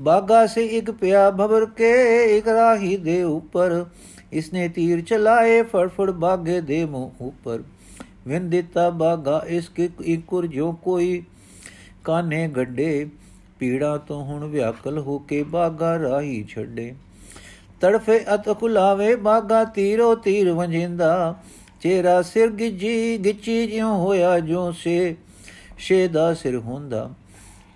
ਬਾਗਾ 0.00 0.46
ਸੇ 0.46 0.64
ਇੱਕ 0.66 0.90
ਪਿਆ 0.90 1.30
ਭਵਰ 1.30 1.66
ਕੇ, 1.66 1.92
ਇੱਕ 2.38 2.48
ਰਾਹੀ 2.48 2.96
ਦੇ 2.96 3.22
ਉੱਪਰ। 3.22 3.84
ਇਸਨੇ 4.32 4.68
ਤੀਰ 4.68 5.00
ਚਲਾਏ, 5.00 5.62
ਫੜਫੜ 5.62 6.10
ਬਾਗੇ 6.10 6.60
ਦੇ 6.60 6.84
ਮੂੰਹ 6.84 7.24
ਉੱਪਰ। 7.24 7.62
ਵਿੰਨ 8.26 8.50
ਦਿੱਤਾ 8.50 8.90
ਬਾਗਾ, 8.90 9.42
ਇਸ 9.48 9.68
ਕੇ 9.68 9.88
ਇਕੁਰ 10.04 10.46
ਜੋ 10.46 10.72
ਕੋਈ 10.72 11.22
ਕਾਨੇ 12.04 12.46
ਗੱਡੇ, 12.48 13.06
ਪੀੜਾ 13.58 13.96
ਤੋਂ 13.98 14.22
ਹੁਣ 14.24 14.44
ਵਿਆਕਲ 14.44 14.98
ਹੋ 14.98 15.18
ਕੇ 15.18 15.42
ਬਾਗਾ 15.42 15.98
ਰਾਹੀ 15.98 16.44
ਛੱਡੇ। 16.48 16.94
ਤੜਫੇ 17.80 18.18
ਅਤ 18.34 18.48
ਖੁਲਾਵੇ 18.60 19.14
ਬਾਗਾ 19.16 19.64
ਤੀਰੋ 19.64 20.14
ਤੀਰ 20.14 20.52
ਵੰਜਿੰਦਾ, 20.52 21.34
ਚਿਹਰਾ 21.80 22.22
ਸਿਰ 22.22 22.50
ਗਿੱਜੀ 22.50 23.18
ਗਿੱਚੀ 23.18 23.66
ਜਿਉ 23.66 23.92
ਹੋਇਆ 23.96 24.38
ਜੋ 24.40 24.70
ਸੇ, 24.72 25.16
ਸ਼ੇ 25.78 26.08
ਦਾ 26.08 26.32
ਸਿਰ 26.34 26.56
ਹੁੰਦਾ। 26.56 27.10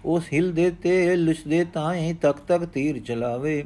ਉਸ 0.05 0.25
ਹਿਲ 0.33 0.53
ਦੇ 0.53 0.71
ਤੇ 0.71 1.17
ਲੁਸਦੇ 1.17 1.65
ਤਾਏ 1.65 2.15
ਤੱਕ 2.23 2.39
ਤੱਕ 2.39 2.65
ਤੀਰ 2.65 3.01
ਚਲਾਵੇ, 3.01 3.65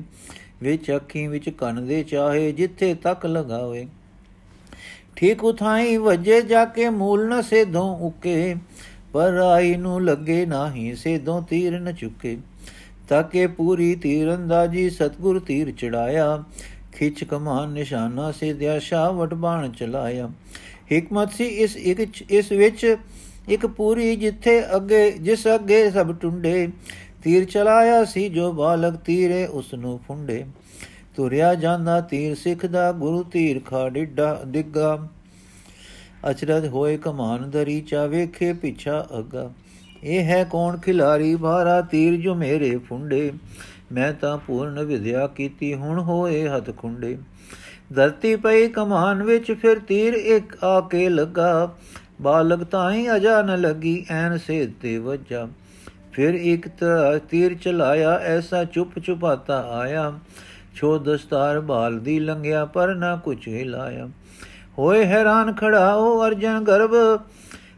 ਵਿੱਚ 0.63 0.91
ਅੱਖੀ 0.97 1.27
ਵਿੱਚ 1.27 1.49
ਕੰਨ 1.51 1.87
ਦੇ 1.87 2.03
ਚਾਹੇ 2.03 2.53
ਜਿੱਥੇ 2.53 2.95
ਤੱਕ 2.95 3.27
ਲਗਾਵੇ। 3.27 3.87
ਠੀਕ 5.17 5.45
ਉਥਾਈ 5.45 5.97
ਵਜੇ 5.97 6.41
ਜਾ 6.43 6.65
ਕੇ 6.65 6.89
ਮੂਲ 6.89 7.29
ਨ 7.29 7.41
ਸੇਧੋਂ 7.43 7.99
ਉਕੇ 7.99 8.55
ਪਰ 9.13 9.35
ਆਈ 9.35 9.77
ਨੂੰ 9.77 10.05
ਲੱਗੇ 10.05 10.47
ਨਾਹੀ, 10.47 10.95
ਸੇਧੋਂ 10.95 11.43
ਤੀਰ 11.43 11.81
ਨ 11.81 11.93
ਚੁੱਕੇ। 11.93 12.39
ਤਾਕੇ 13.09 13.47
ਪੂਰੀ 13.47 13.95
ਤੀਰ 13.95 14.35
ਅੰਦਾਜੀ 14.35 14.91
ਸਤਗੁਰ 14.91 15.41
ਤੀਰ 15.41 15.73
ਚੜਾਇਆ। 15.73 16.45
ਖਿੱਚ 16.93 17.25
ਕਮਾਨ 17.25 17.71
ਨਿਸ਼ਾਨਾ 17.71 18.33
ਸੇ 18.33 18.53
ਦਿਆ 18.53 18.79
ਸ਼ਾਵਟ 18.79 19.35
ਬਾਣ 19.35 19.71
ਚਲਾਇਆ। 19.71 20.31
ਹਕਮਤ 20.93 21.33
ਸੀ 21.33 21.45
ਇਸ 21.45 21.77
ਇੱਕ 21.77 22.23
ਇਸ 22.31 22.53
ਵਿੱਚ 22.53 22.97
ਇੱਕ 23.49 23.67
ਪੂਰੀ 23.67 24.17
ਜਿੱਥੇ 24.17 24.77
ਅੱਗੇ, 24.77 25.11
ਜਿਸ 25.11 25.47
ਅੱਗੇ 25.55 25.91
ਸਭ 25.91 26.15
ਟੁੰਡੇ। 26.15 26.69
ਤੀਰ 27.23 27.45
ਚਲਾਇਆ 27.45 28.05
ਸੀ 28.05 28.29
ਜੋ 28.29 28.53
ਬਾਲਕ 28.53 28.97
ਤੀਰੇ 28.97 29.47
ਉਸ 29.47 29.75
ਨੂੰ 29.75 30.01
ਫੁੰਡੇ। 30.09 30.45
ਤੁਰਿਆ 31.17 31.55
ਜਾਂਦਾ 31.55 32.01
ਤੀਰ 32.01 32.35
ਸਿੱਖਦਾ, 32.35 32.93
ਗੁਰੂ 32.93 33.23
ਤੀਰ 33.23 33.61
ਖਾ 33.61 33.89
ਡਿੱਡਾ 33.89 34.43
ਦਿੱਗਾ 34.47 35.09
ਅਚਰਜ 36.31 36.67
ਹੋਏ 36.67 36.97
ਕਮਾਨ 36.97 37.51
ਦਰੀ 37.51 37.81
ਚਾ 37.81 38.07
ਵੇਖੇ 38.07 38.53
ਪਿਛਾ 38.53 39.07
ਅਗਾ। 39.19 39.51
ਇਹ 40.05 40.25
ਹੈ 40.25 40.45
ਕੌਣ 40.45 40.79
ਖਿਲਾਰੀ 40.79 41.37
ਭਾਰਾ 41.37 41.81
ਤੀਰ 41.81 42.17
ਜੋ 42.17 42.35
ਮੇਰੇ 42.35 42.77
ਫੁੰਡੇ। 42.79 43.33
ਮੈਂ 43.93 44.13
ਤਾਂ 44.13 44.39
ਪੂਰਨ 44.39 44.83
ਵਿਦਿਆ 44.83 45.27
ਕੀਤੀ, 45.27 45.75
ਹੁਣ 45.75 45.99
ਹੋਏ 45.99 46.49
ਹੱਥ 46.49 46.77
ਖੁੰਡੇ। 46.77 47.19
ਧਰਤੀ 47.95 48.37
ਪਈ 48.37 48.69
ਕਮਾਨ 48.69 49.23
ਵਿੱਚ 49.23 49.53
ਫਿਰ 49.53 49.79
ਤੀਰ 49.79 50.15
ਇੱਕ 50.15 50.65
ਆ 50.65 50.81
ਕੇ 50.81 51.09
ਲੱਗਾ। 51.09 51.75
ਬਾਲਕ 52.23 52.65
ਤਾਈ 52.65 53.09
ਅਜਾ 53.17 53.43
ਨ 53.43 53.61
ਲੱਗੀ, 53.61 54.07
ਐਨ 54.11 54.39
ਸੇ 54.39 54.67
ਤੇ 54.83 54.99
ਵਜਾ। 54.99 55.49
ਫਿਰ 56.13 56.35
ਇੱਕ 56.35 56.69
ਤੀਰ 57.29 57.55
ਚਲਾਇਆ, 57.55 58.11
ਐਸਾ 58.11 58.65
ਚੁੱਪ 58.65 58.99
ਚੁਪਾਤਾ 58.99 59.61
ਆਇਆ। 59.71 60.13
ਛੋ 60.75 60.99
ਦਸਤਾਰ 60.99 61.61
ਬਾਲ 61.61 61.99
ਦੀ 61.99 62.21
ਲੰਘਿਆ, 62.21 62.65
ਪਰ 62.65 62.95
ਨਾ 62.95 63.17
ਕੁਛ 63.17 63.49
ਹਿਲਾਇਆ। 63.49 64.09
ਹੋਏ 64.81 65.05
ਹੈਰਾਨ 65.05 65.53
ਖੜਾ 65.53 65.95
ਉਹ 65.95 66.27
ਅਰਜਨ 66.27 66.65
ਗਰਭ, 66.65 66.95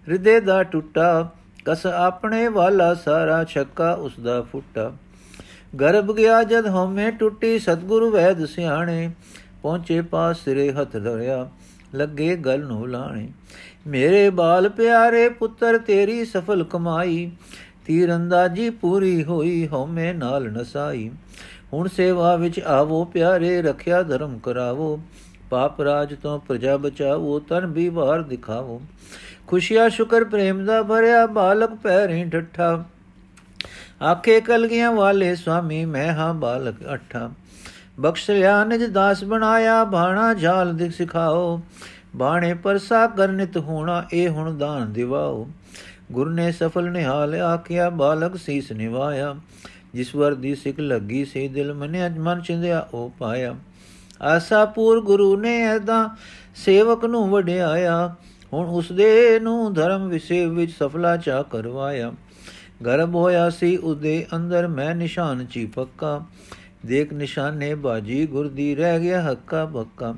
ਹਿਰਦੇ 0.09 0.40
ਦਾ 0.40 0.62
ਟੁੱਟਾ, 0.62 1.30
ਕਸ 1.64 1.87
ਆਪਣੇ 1.87 2.49
ਵਾਲਾ 2.49 2.94
ਸਾਰਾ 2.94 3.44
ਛੱਕਾ 3.44 3.92
ਉਸ 3.92 4.12
ਦਾ 4.21 4.42
ਫੁੱਟਾ। 4.42 4.92
ਗਰਭ 5.80 6.16
ਗਿਆ 6.16 6.42
ਜਦ 6.42 6.66
ਹਉਮੈ 6.66 7.11
ਟੁੱਟੀ, 7.11 7.59
ਸਤਗੁਰੂ 7.59 8.11
ਵੈਦ 8.11 8.44
ਸਿਆਣੇ 8.44 9.11
ਪਹੁੰਚੇ 9.62 10.00
ਪਾਸ 10.00 10.44
ਸਿਰੇ 10.44 10.73
ਹੱਥ 10.73 10.97
ਧਰਿਆ, 10.97 11.49
ਲੱਗੇ 11.94 12.37
ਗਲ 12.37 12.61
ਨੂੰ 12.61 12.90
ਲਾਣੇ। 12.90 13.28
ਮੇਰੇ 13.87 14.30
ਬਾਲ 14.30 14.68
ਪਿਆਰੇ 14.68 15.28
ਪੁੱਤਰ, 15.28 15.78
ਤੇਰੀ 15.78 16.25
ਸਫਲ 16.25 16.64
ਕਮਾਈ 16.64 17.30
ਤੀਰ 17.87 18.14
ਅੰਦਾਜੀ 18.16 18.71
ਪੂਰੀ 18.71 19.25
ਹੋਈ, 19.25 19.68
ਹਉਮੈ 19.73 20.12
ਨਾਲ 20.12 20.50
ਨਸਾਈ। 20.52 21.11
ਹੁਣ 21.73 21.88
ਸੇਵਾ 21.88 22.37
ਵਿੱਚ 22.37 22.61
ਆਵੋ, 22.61 23.04
ਪਿਆਰੇ, 23.04 23.62
ਰੱਖਿਆ 23.62 24.02
ਧਰਮ 24.02 24.38
ਕਰਾਵੋ। 24.38 25.00
ਪਾਪ 25.52 25.80
ਰਾਜ 25.80 26.14
ਤੋਂ 26.14 26.38
ਪ੍ਰਜਾ 26.38 26.76
ਬਚਾਵੋ 26.76 27.38
ਤਨ 27.38 27.66
ਵੀ 27.66 27.88
ਵਾਰ 27.88 28.23
ਦਿਖਾਵੋ 28.23 28.82
ਖੁਸ਼ੀਆ 29.47 29.88
ਸ਼ੁਕਰ 29.88 30.25
ਪ੍ਰੇਮ 30.25 30.64
ਦਾ 30.64 30.82
ਭਰਿਆ, 30.82 31.26
ਬਾਲਕ 31.26 31.75
ਪੈਰੀ 31.75 32.25
ਠੱਠਾ। 32.25 32.85
ਆਖੇ 34.02 34.40
ਕਲਗੀਆਂ 34.40 34.92
ਵਾਲੇ, 34.92 35.35
ਸੁਆਮੀ 35.35 35.85
ਮੈਂ 35.85 36.12
ਹਾਂ 36.12 36.35
ਬਾਲਕ 36.35 36.75
ਅਠਾ। 36.94 37.30
ਬਖਸ਼ 38.00 38.30
ਲਿਆ, 38.30 38.64
ਨਿਜ 38.64 38.85
ਦਾਸ 38.85 39.25
ਬਣਾਇਆ, 39.25 39.85
ਬਾਣਾ 39.85 40.35
ਝਾਲ 40.35 40.76
ਦਿਖ 40.76 40.92
ਸਿਖਾਓ। 40.92 41.61
ਬਾਣੇ 42.16 42.54
ਪਰਸਾ 42.54 43.06
ਕਰਨਿਤ 43.06 43.56
ਹੋਣਾ, 43.56 44.04
ਇਹ 44.12 44.28
ਹੁਣ 44.28 44.59
ਦਾਨ 44.59 44.92
ਦਿਵਾਓ। 44.92 45.49
ਗੁਰ 46.12 46.30
ਨੇ 46.30 46.52
ਸਫਲ 46.52 46.90
ਨਿਹਾਲ 46.90 47.35
ਆਖਿਆ, 47.35 47.90
ਬਾਲਕ 47.90 48.37
ਸੀਸ 48.37 48.73
ਨਿਵਾਇਆ। 48.73 49.37
ਜਿਸ 49.94 50.14
ਵਰ 50.14 50.35
ਦੀ 50.35 50.54
ਸਿੱਖ 50.54 50.80
ਲੱਗੀ 50.80 51.25
ਸੇ, 51.25 51.49
ਦਿਲ 51.49 51.75
ਮਨੇ 51.75 52.06
ਅਜ 52.06 52.18
ਮਨ 52.18 52.40
ਚਿੰਦਿਆ, 52.40 52.88
ਉਹ 52.94 53.12
ਪਾਇਆ। 53.18 53.54
ਆਸਾ 54.21 54.64
ਪੂਰ 54.64 55.00
ਗੁਰੂ 55.00 55.37
ਨੇ 55.37 55.62
ਐਦਾ 55.62 56.16
ਸੇਵਕ 56.54 57.04
ਨੂੰ 57.04 57.31
ਵਡਿਆਇਆ, 57.31 58.14
ਹੁਣ 58.52 58.66
ਉਸ 58.66 58.92
ਦੇ 58.92 59.40
ਨੂੰ 59.40 59.73
ਧਰਮ 59.73 60.09
ਵਿਸੇ 60.09 60.47
ਵਿੱਚ 60.47 60.73
ਸਫਲਾ 60.73 61.16
ਚਾ 61.16 61.42
ਕਰਵਾਇਆ। 61.42 62.12
ਗਰਭ 62.87 63.14
ਹੋਇਆ 63.14 63.50
ਸੀ 63.50 63.76
ਉਹਦੇ 63.76 64.26
ਅੰਦਰ 64.37 64.69
ਮੈਂ 64.69 64.95
ਨਿਸ਼ਾਨ 64.95 65.47
ਚੀ 65.47 65.66
ਪੱਕਾ। 65.66 66.25
ਦੇਖ 66.87 67.12
ਨਿਸ਼ਾਨੇ 67.12 67.75
ਬਾਜੀ 67.75 68.26
ਗੁਰਦੀ 68.26 68.75
ਰਹਿ 68.75 69.00
ਗਿਆ 69.00 69.31
ਹੱਕਾ 69.31 69.64
ਬੱਕਾ। 69.64 70.14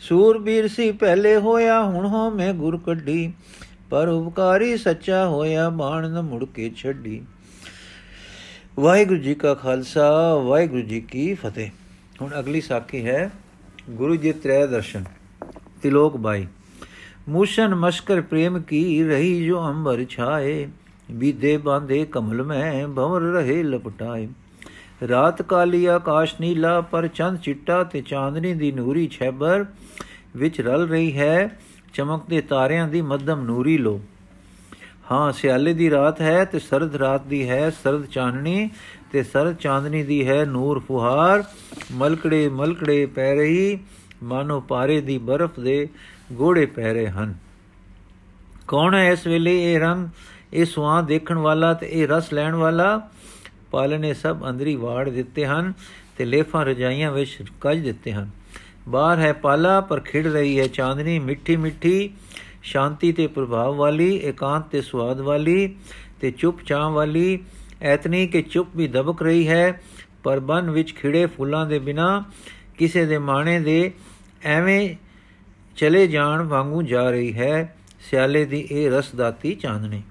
ਸੂਰਬੀਰ 0.00 0.68
ਸੀ 0.68 0.92
ਪਹਿਲੇ 0.92 1.36
ਹੋਇਆ, 1.36 1.82
ਹੁਣ 1.82 2.06
ਹੋ 2.06 2.30
ਮੈਂ 2.30 2.54
ਗੁਰ 2.54 2.76
ਕੱਢੀ। 2.76 3.32
ਪਰ 3.90 4.08
ਉਪਕਾਰੀ 4.08 4.76
ਸੱਚਾ 4.76 5.26
ਹੋਇਆ 5.26 5.70
ਬਾਣ 5.70 6.10
ਨ 6.10 6.22
ਮੁੜ 6.22 6.44
ਕੇ 6.44 6.70
ਛੱਡੀ। 6.76 7.22
ਵਾਹਿਗੁਰੂ 8.80 9.20
ਜੀ 9.20 9.34
ਕਾ 9.34 9.54
ਖਾਲਸਾ, 9.54 10.34
ਵਾਹਿਗੁਰੂ 10.34 10.82
ਜੀ 10.82 11.00
ਕੀ 11.00 11.34
ਫਤਿਹ। 11.34 11.70
ਹੁਣ 12.20 12.30
ਅਗਲੀ 12.38 12.60
ਸਾਖੀ 12.60 13.04
ਹੈ, 13.06 13.30
ਗੁਰੂ 13.90 14.16
ਜੀ 14.16 14.32
ਤ੍ਰੈ 14.32 14.66
ਦਰਸ਼ਨ, 14.66 15.04
ਤਿਲੋਕ 15.82 16.16
ਬਾਈ। 16.16 16.46
ਮੂਸ਼ਨ 17.28 17.74
ਮਸ਼ਕਰ 17.74 18.20
ਪ੍ਰੇਮ 18.20 18.60
ਕੀ 18.62 19.02
ਰਹੀ 19.04 19.44
ਜੋ 19.46 19.62
ਅੰਬਰ 19.68 20.04
ਛਾਏ 20.04 20.68
ਵਿਦੇ 21.10 21.56
ਬਾਂਦੇ 21.56 22.04
ਕਮਲ 22.04 22.42
ਮੈਂ 22.42 22.88
ਭਵਰ 22.88 23.20
ਰਹੇ 23.20 23.62
ਲਪਟਾਏ। 23.62 24.28
ਰਾਤ 25.08 25.42
ਕਾਲੀ 25.42 25.84
ਆਕਾਸ਼ 25.86 26.34
ਨੀਲਾ, 26.40 26.80
ਪਰ 26.80 27.06
ਚੰਦ 27.06 27.38
ਚਿੱਟਾ 27.38 27.82
ਤੇ 27.84 28.02
ਚਾਂਦਨੀ 28.02 28.54
ਦੀ 28.54 28.72
ਨੂਰੀ 28.72 29.08
ਛੈਬਰ, 29.08 29.64
ਵਿੱਚ 30.36 30.60
ਰਲ 30.60 30.88
ਰਹੀ 30.88 31.16
ਹੈ 31.18 31.58
ਚਮਕਦੇ 31.94 32.40
ਤਾਰਿਆਂ 32.40 32.88
ਦੀ 32.88 33.00
ਮੱਧਮ 33.02 33.40
ਨੂਰੀ 33.40 33.78
ਲੋ। 33.78 34.00
ਹਾਂ, 35.10 35.32
ਸਿਆਲੇ 35.32 35.74
ਦੀ 35.74 35.90
ਰਾਤ 35.90 36.20
ਹੈ 36.20 36.44
ਤੇ 36.44 36.58
ਸਰਦ 36.58 36.96
ਰਾਤ 36.96 37.26
ਦੀ 37.26 37.48
ਹੈ, 37.48 37.70
ਸਰਦ 37.70 38.06
ਚਾਨਣੀ 38.06 38.70
ਤੇ 39.12 39.22
ਸਰਦ 39.22 39.56
ਚਾਂਦਨੀ 39.56 40.02
ਦੀ 40.02 40.28
ਹੈ 40.28 40.44
ਨੂਰ 40.44 40.78
ਫੁਹਾਰ, 40.78 41.44
ਮਲਕੜੇ 41.92 42.48
ਮਲਕੜੇ 42.48 43.06
ਪੈ 43.06 43.34
ਰਹੀ, 43.34 43.78
ਮਾਨੋ 44.22 44.60
ਪਾਰੇ 44.60 45.00
ਦੀ 45.00 45.18
ਬਰਫ਼ 45.18 45.60
ਦੇ 45.60 45.88
ਗੋੜੇ 46.32 46.66
ਪੈ 46.66 46.92
ਰਹੇ 46.92 47.08
ਹਨ। 47.08 47.34
ਕੌਣ 48.68 48.94
ਹੈ 48.94 49.10
ਇਸ 49.10 49.26
ਵੇਲੇ 49.26 49.74
ਇਹ 49.74 49.80
ਰੰਗ? 49.80 50.08
ਇਹ 50.52 50.64
ਸੁਆਹ 50.64 51.02
ਦੇਖਣ 51.02 51.38
ਵਾਲਾ 51.38 51.74
ਤੇ 51.74 51.88
ਇਹ 51.90 52.08
ਰਸ 52.08 52.32
ਲੈਣ 52.32 52.54
ਵਾਲਾ? 52.54 53.08
ਪਾਲਨੇ 53.70 54.14
ਸਭ 54.14 54.48
ਅੰਦਰੀ 54.48 54.76
ਵਾੜ 54.76 55.08
ਦਿੱਤੇ 55.08 55.46
ਹਨ 55.46 55.72
ਤੇ 56.18 56.24
ਲੇਫਾਂ 56.24 56.64
ਰਜਾਈਆਂ 56.64 57.12
ਵਿੱਚ 57.12 57.42
ਕੱਜ 57.60 57.78
ਦਿੱਤੇ 57.78 58.12
ਹਨ। 58.12 58.30
ਬਾਹਰ 58.88 59.18
ਹੈ 59.18 59.32
ਪਾਲਾ, 59.32 59.80
ਪਰ 59.80 60.00
ਖਿੜ 60.00 60.26
ਰਹੀ 60.26 60.60
ਹੈ 60.60 60.66
ਚਾਂਦਨੀ, 60.66 61.18
ਮਿੱਠੀ 61.18 61.56
ਮਿੱਠੀ, 61.56 62.10
ਸ਼ਾਂਤੀ 62.62 63.12
ਤੇ 63.12 63.26
ਪ੍ਰਭਾਵ 63.26 63.74
ਵਾਲੀ, 63.76 64.16
ਇਕਾਂਤ 64.16 64.64
ਤੇ 64.70 64.82
ਸਵਾਦ 64.82 65.20
ਵਾਲੀ 65.20 65.76
ਤੇ 66.20 66.30
ਚੁੱਪ 66.30 66.62
ਚਾਂ 66.62 66.90
ਵਾਲੀ 66.90 67.38
ਐਤਨੀ 67.82 68.26
ਕਿ 68.26 68.42
ਚੁੱਪ 68.42 68.68
ਵੀ 68.76 68.88
ਦਬਕ 68.88 69.22
ਰਹੀ 69.22 69.48
ਹੈ, 69.48 69.80
ਪਰ 70.22 70.40
ਬਨ 70.40 70.70
ਵਿੱਚ 70.70 70.94
ਖਿੜੇ 70.94 71.26
ਫੁੱਲਾਂ 71.26 71.66
ਦੇ 71.66 71.78
ਬਿਨਾ 71.78 72.24
ਕਿਸੇ 72.78 73.06
ਦੇ 73.06 73.18
ਮਾਣੇ 73.18 73.60
ਦੇ 73.60 73.92
ਐਵੇਂ 74.44 74.96
ਚਲੇ 75.76 76.06
ਜਾਣ 76.06 76.42
ਵਾਂਗੂ 76.42 76.82
ਜਾ 76.82 77.10
ਰਹੀ 77.10 77.32
ਹੈ, 77.32 77.76
ਸਿਆਲੇ 78.10 78.44
ਦੀ 78.44 78.68
ਇਹ 78.70 78.90
ਰਸਦਾਤੀ 78.90 79.54
ਚਾਂਦਨੀ। 79.54 80.02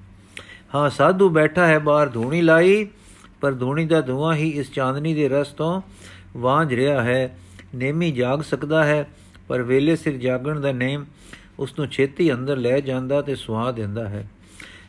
ਹਾਂ, 0.75 0.89
ਸਾਧੂ 0.89 1.29
ਬੈਠਾ 1.29 1.67
ਹੈ, 1.67 1.79
ਬਾਹਰ 1.79 2.07
ਧੂਣੀ 2.07 2.41
ਲਾਈ, 2.41 2.87
ਪਰ 3.41 3.51
ਧੂਣੀ 3.51 3.85
ਦਾ 3.85 4.01
ਧੂਆਂ 4.01 4.35
ਹੀ 4.35 4.49
ਇਸ 4.49 4.71
ਚਾਂਦਨੀ 4.71 5.13
ਦੇ 5.13 5.29
ਰਸ 5.29 5.47
ਤੋਂ 5.47 5.81
ਵਾਂਝ 6.37 6.73
ਰਿਹਾ 6.73 7.03
ਹੈ। 7.03 7.37
ਨੇਮੀ 7.75 8.11
ਜਾਗ 8.11 8.41
ਸਕਦਾ 8.41 8.83
ਹੈ, 8.83 9.07
ਪਰ 9.47 9.61
ਵੇਲੇ 9.61 9.95
ਸਿਰ 9.95 10.17
ਜਾਗਣ 10.17 10.59
ਦਾ 10.59 10.71
ਨੇਮ 10.71 11.05
ਉਸ 11.59 11.79
ਨੂੰ 11.79 11.87
ਛੇਤੀ 11.87 12.33
ਅੰਦਰ 12.33 12.57
ਲੈ 12.57 12.79
ਜਾਂਦਾ 12.79 13.21
ਤੇ 13.21 13.35
ਸੁਹਾ 13.35 13.71
ਦਿੰਦਾ 13.71 14.09
ਹੈ। 14.09 14.27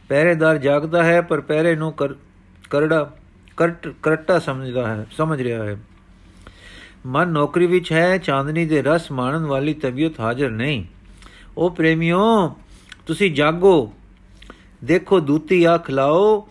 ਪਹਿਰੇਦਾਰ 0.08 0.58
ਜਾਗਦਾ 0.58 1.04
ਹੈ, 1.04 1.20
ਪਰ 1.20 1.40
ਪਹਿਰੇ 1.40 1.76
ਨੂੰ 1.76 1.92
ਕਰੜਾ, 2.72 3.10
ਕਰਟ, 3.56 3.88
ਕਰਟਾ 4.02 4.38
ਸਮਝਦਾ 4.38 4.86
ਹੈ, 4.86 5.06
ਸਮਝ 5.10 5.42
ਰਿਹਾ 5.42 5.64
ਹੈ। 5.64 5.80
ਮਨ 7.06 7.28
ਨੌਕਰੀ 7.28 7.66
ਵਿੱਚ 7.66 7.92
ਹੈ, 7.92 8.18
ਚਾਂਦਨੀ 8.18 8.66
ਦੇ 8.66 8.82
ਰਸ 8.82 9.12
ਮਾਣਨ 9.12 9.46
ਵਾਲੀ 9.46 9.74
ਤਬੀਅਤ 9.74 10.20
ਹਾਜ਼ਰ 10.20 10.50
ਨਹੀਂ। 10.50 10.84
ਉਹ 11.56 11.70
ਪ੍ਰੇਮਿਓ, 11.70 12.56
ਤੁਸੀਂ 13.06 13.34
ਜਾਗੋ। 13.34 13.92
ਦੇਖੋ, 14.84 15.20
ਦੂਤੀ 15.20 15.74
ਅੱਖ 15.74 15.90
ਲਾਓ 15.90 16.48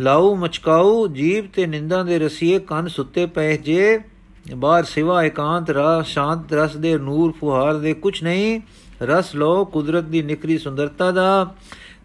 ਲਾਓ, 0.00 0.34
ਮਚਕਾਓ 0.34 1.06
ਜੀਵ 1.08 1.46
ਤੇ 1.46 1.66
ਨਿੰਦਾ 1.66 2.02
ਦੇ 2.02 2.18
ਰਸੀਏ 2.18 2.58
ਕੰਨ 2.58 2.88
ਸੁੱਤੇ 2.88 3.26
ਪਏ 3.26 3.56
ਜੇ। 3.56 3.98
ਬਾਹਰ 4.56 4.84
ਸਿਵਾ 4.84 5.24
ਇਕਾਂਤ 5.24 5.70
ਰਾ, 5.70 6.02
ਸ਼ਾਂਤ 6.02 6.52
ਰਸ 6.52 6.76
ਦੇ 6.76 6.98
ਨੂਰ 6.98 7.32
ਫੁਹਾਰ 7.32 7.74
ਦੇ 7.74 7.94
ਕੁਛ 7.94 8.22
ਨਹੀਂ। 8.22 8.60
ਰਸ 9.02 9.34
ਲੋ 9.34 9.64
ਕੁਦਰਤ 9.64 10.04
ਦੀ 10.04 10.22
ਨਿਕਰੀ 10.22 10.58
ਸੁੰਦਰਤਾ 10.58 11.10
ਦਾ, 11.10 11.54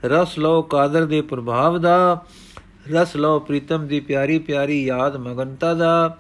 ਰਸ 0.06 0.40
ਲੋ 0.40 0.62
ਕਾਦਰ 0.62 1.06
ਦੇ 1.06 1.22
ਪ੍ਰਭਾਵ 1.22 1.78
ਦਾ। 1.78 2.26
ਰਸ 2.94 3.16
ਲੋ 3.16 3.40
ਪ੍ਰੀਤਮ 3.40 3.88
ਦੀ 3.88 4.00
ਪਿਆਰੀ 4.00 4.40
ਪਿਆਰੀ 4.40 4.86
ਯਾਦ 4.86 5.18
ਮਗਨਤਾ 5.18 5.74
ਦਾ। 5.74 6.18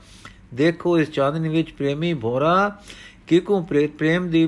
ਦੇਖੋ 0.53 0.99
ਇਸ 0.99 1.11
ਚਾਂਦਨੀ 1.11 1.49
ਵਿੱਚ 1.49 1.71
ਪ੍ਰੇਮੀ 1.71 2.13
ਭੋਰਾ 2.13 2.79
ਕਿਕੂ 3.27 3.61
ਪ੍ਰੇਮ 3.97 4.29
ਦੀ, 4.29 4.45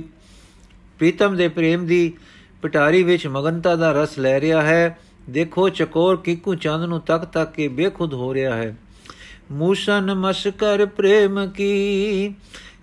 ਪ੍ਰੀਤਮ 1.00 1.36
ਦੇ 1.36 1.48
ਪ੍ਰੇਮ 1.48 1.86
ਦੀ 1.86 2.14
ਪਟਾਰੀ 2.62 3.04
ਵਿੱਚ 3.04 3.28
ਮਗਨਤਾ 3.28 3.76
ਦਾ 3.76 3.92
ਰਸ 3.92 4.20
ਲੈ 4.20 4.40
ਰਿਹਾ 4.42 4.62
ਹੈ। 4.62 5.00
ਦੇਖੋ 5.30 5.70
ਚਕੋਰ 5.70 6.18
ਕਿਕੂ 6.18 6.56
ਚੰਦ 6.56 6.84
ਨੂੰ 6.84 7.02
ਤੱਕ 7.02 7.26
ਤੱਕ 7.26 7.52
ਕੇ 7.52 7.68
ਬੇਖੁਦ 7.68 8.14
ਹੋ 8.14 8.34
ਰਿਹਾ 8.34 8.56
ਹੈ। 8.56 8.78
ਮੂਸ਼ਨ 9.52 10.14
ਮਸਕਰ 10.14 10.86
ਪ੍ਰੇਮ 10.86 11.46
ਕੀ 11.48 12.34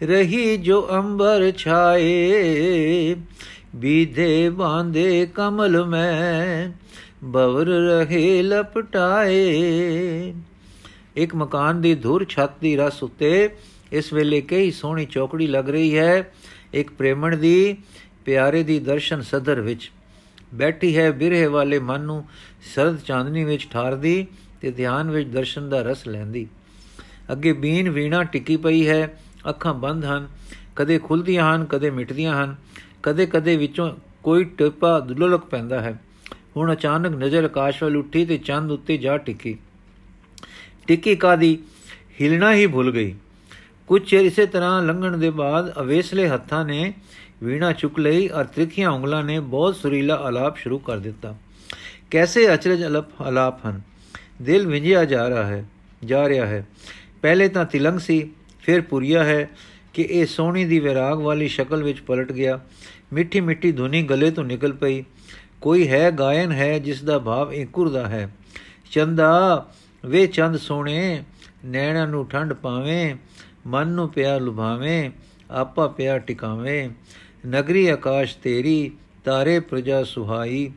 ਰਹੀ 0.03 0.57
ਜੋ 0.57 0.89
ਅੰਬਰ 0.91 1.53
ਛਾਏ 1.57 3.17
ਬੀਧੇ 3.77 4.49
ਬਾਂਦੇ 4.49 5.29
ਕਮਲ 5.35 5.85
ਮੈਂ 5.85 6.73
ਬਵਰ 7.25 7.67
ਰਹੇ 7.67 8.43
ਲਪਟਾਏ। 8.43 9.55
ਇੱਕ 11.17 11.35
ਮਕਾਨ 11.35 11.81
ਦੀ 11.81 11.95
ਧੁਰ 11.95 12.25
ਛੱਤ 12.25 12.51
ਦੀ 12.61 12.77
ਰਸ 12.77 13.03
ਉੱਤੇ 13.03 13.51
ਇਸ 13.93 14.13
ਵੇਲੇ 14.13 14.41
ਕਈ 14.41 14.71
ਸੋਹਣੀ 14.71 15.07
ਚੌਕੜੀ 15.07 15.47
ਲੱਗ 15.47 15.71
ਰਹੀ 15.71 15.99
ਹੈ। 15.99 16.33
ਇੱਕ 16.75 16.91
ਪ੍ਰੇਮਣ 16.91 17.37
ਦੀ 17.37 17.77
ਪਿਆਰੇ 18.25 18.63
ਦੀ 18.63 18.79
ਦਰਸ਼ਨ 18.79 19.21
ਸਦਰ 19.21 19.61
ਵਿੱਚ 19.61 19.93
ਬੈਠੀ 20.55 20.97
ਹੈ, 20.97 21.11
ਬਿਰਹੇ 21.11 21.47
ਵਾਲੇ 21.47 21.79
ਮਨ 21.79 22.01
ਨੂੰ 22.01 22.25
ਸਰਦ 22.75 23.01
ਚਾਂਦਨੀ 23.01 23.45
ਵਿੱਚ 23.45 23.69
ਠਾਰਦੀ 23.71 24.27
ਤੇ 24.61 24.71
ਧਿਆਨ 24.71 25.11
ਵਿੱਚ 25.11 25.29
ਦਰਸ਼ਨ 25.29 25.69
ਦਾ 25.69 25.83
ਰਸ 25.83 26.09
ਲੈਂਦੀ। 26.09 26.47
ਅੱਗੇ 27.33 27.53
ਬੀਨ 27.53 27.91
ਵੀਣਾ 27.91 28.25
ਟਿੱਕੀ 28.25 28.57
ਪਈ 28.57 28.89
ਹੈ, 28.89 29.21
ਅੱਖਾਂ 29.49 29.75
ਬੰਦ 29.75 30.05
ਹਨ, 30.05 30.29
ਕਦੇ 30.77 30.99
ਖੁੱਲਦੀਆਂ 30.99 31.57
ਹਨ, 31.57 31.65
ਕਦੇ 31.65 31.91
ਮਿਟਦੀਆਂ 31.91 32.45
ਹਨ, 32.45 32.57
ਕਦੇ-ਕਦੇ 33.03 33.57
ਵਿੱਚੋਂ 33.57 33.97
ਕੋਈ 34.23 34.45
ਟਿੱਪਾ 34.45 35.01
ਦੁਲਲਕ 35.01 35.45
ਪੈਂਦਾ 35.45 35.81
ਹੈ। 35.81 36.01
ਹੁਣ 36.59 36.73
ਅਚਾਨਕ 36.73 37.23
ਨਜ਼ਰ 37.23 37.45
ਆਕਾਸ਼ 37.45 37.83
ਵੱਲ 37.83 37.97
ਉੱਠੀ 37.97 38.25
ਤੇ 38.27 38.39
ਚੰਦ 38.39 38.71
ਉੱਤੇ 38.71 38.97
ਜਾ 38.97 39.17
ਟਿੱਕੀ। 39.17 39.57
ਟਿੱਕੀ 40.87 41.17
ਕਾਦੀ 41.17 41.59
ਹਿਲਣਾ 42.21 42.55
ਹੀ 42.55 42.67
ਭੁੱਲ 42.67 42.91
ਗਈ। 42.91 43.15
ਕੁਝ 43.87 44.03
ਚਿਰ 44.03 44.21
ਇਸੇ 44.21 44.47
ਤਰ੍ਹਾਂ 44.47 44.83
ਲੰਘਣ 44.83 45.17
ਦੇ 45.17 45.31
ਬਾਅਦ 45.31 45.73
ਅਵੇਸਲੇ 45.81 46.29
ਹੱਥਾਂ 46.29 46.65
ਨੇ 46.65 46.93
ਵੀਣਾ 47.43 47.73
ਚੁੱਕ 47.73 47.99
ਲਈ 47.99 48.29
ਔਰ 48.29 48.45
ਤ੍ਰਿਖੀਆਂ 48.45 48.91
ਉਂਗਲਾਂ 48.91 49.25
ਨੇ 49.25 49.41
ਬਹੁਤ 49.41 49.77
ਸੁਰੀਲਾ 49.77 50.15
ਆਲਾਪ 50.15 50.57
ਸ਼ੁਰੂ 50.57 50.79
ਕਰ 50.79 50.99
ਦਿੱਤਾ। 50.99 51.37
ਕੈਸੇ 52.11 52.55
ਅਚਰਜ 52.55 52.85
ਅਲਪ 52.85 53.23
ਆਲਾਪ 53.23 53.67
ਹਨ? 53.67 53.81
ਦਿਲ 54.43 54.67
ਵਿੰਜਿਆ 54.67 55.05
ਜਾ 55.05 55.29
ਰਿਹਾ 55.29 55.47
ਹੈ, 55.47 55.65
ਜਾ 56.05 56.29
ਰਿਹਾ 56.29 56.47
ਹੈ। 56.47 56.67
ਪਹਿਲੇ 57.23 57.49
ਤਾਂ 57.49 57.65
ਤਿਲੰਗ 57.65 57.99
ਸੀ, 57.99 58.31
ਫਿਰ 58.61 58.81
ਪੁਰੀਆ 58.81 59.25
ਹੈ 59.25 59.51
ਕਿ 59.95 60.03
ਇਹ 60.03 60.27
ਸੋਹਣੀ 60.27 60.65
ਦੀ 60.65 60.79
ਵਿਰਾਗ 60.79 61.19
ਵਾਲੀ 61.19 61.49
ਸ਼ਕਲ 61.49 61.83
ਵਿੱਚ 61.83 62.01
ਪਲਟ 62.01 62.33
ਗਿਆ। 62.33 62.61
ਮਿੱਠੀ 63.13 63.41
ਮਿੱਠੀ 63.41 63.73
ਧੁਨੀ 63.73 64.03
ਗਲੇ 64.03 64.31
ਤੋਂ 64.31 64.45
ਨਿਕਲ 64.45 64.73
ਪਈ। 64.73 65.05
ਕੋਈ 65.61 65.89
ਹੈ 65.89 66.11
ਗਾਇਨ 66.11 66.53
ਹੈ 66.53 66.79
ਜਿਸ 66.79 67.05
ਦਾ 67.05 67.19
ਭਾਵ 67.19 67.53
ਇਕੁਰ 67.53 67.89
ਦਾ 67.89 68.09
ਹੈ। 68.09 68.35
ਚੰਦਾ, 68.91 69.67
ਵੇ 70.07 70.27
ਚੰਦ 70.27 70.57
ਸੋਹਣੇ, 70.57 71.25
ਨੈਣਾਂ 71.65 72.07
ਨੂੰ 72.07 72.29
ਠੰਡ 72.29 72.53
ਪਾਵੇਂ, 72.53 73.15
ਮਨ 73.67 73.89
ਨੂੰ 73.89 74.09
ਪਿਆ 74.09 74.39
ਲੁਭਾਵੇਂ, 74.39 75.11
ਆਪਾ 75.51 75.87
ਪਿਆ 75.87 76.19
ਟਿਕਾਵੇਂ। 76.19 76.91
ਨਗਰੀ 77.49 77.89
ਆਕਾਸ਼ 77.89 78.37
ਤੇਰੀ, 78.37 78.91
ਤਾਰੇ 79.25 79.61
ਪ੍ਰਜਾ 79.61 80.05
ਸੁਹਾਈ। 80.05 80.73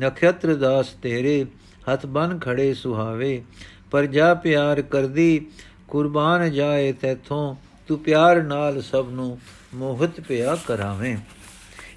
ਨਖਤਰ 0.00 0.54
ਦਾਸ 0.54 0.88
ਤੇਰੇ, 0.88 1.46
ਹੱਥ 1.92 2.06
ਬਨ 2.06 2.38
ਖੜੇ 2.38 2.74
ਸੁਹਾਵੇ। 2.74 3.44
ਪਰ 3.90 4.06
ਜਾ 4.06 4.34
ਪਿਆਰ 4.34 4.82
ਕਰਦੀ, 4.82 5.46
ਕੁਰਬਾਨ 5.88 6.52
ਜਾਏ 6.52 6.92
ਤੇਥੋਂ, 6.92 7.56
ਤੂੰ 7.88 7.98
ਪਿਆਰ 7.98 8.42
ਨਾਲ 8.42 8.82
ਸਭ 8.82 9.06
ਨੂੰ 9.10 9.38
ਮੋਹਿਤ 9.74 10.20
ਪਿਆ 10.20 10.56
ਕਰਾਵੇਂ। 10.66 11.16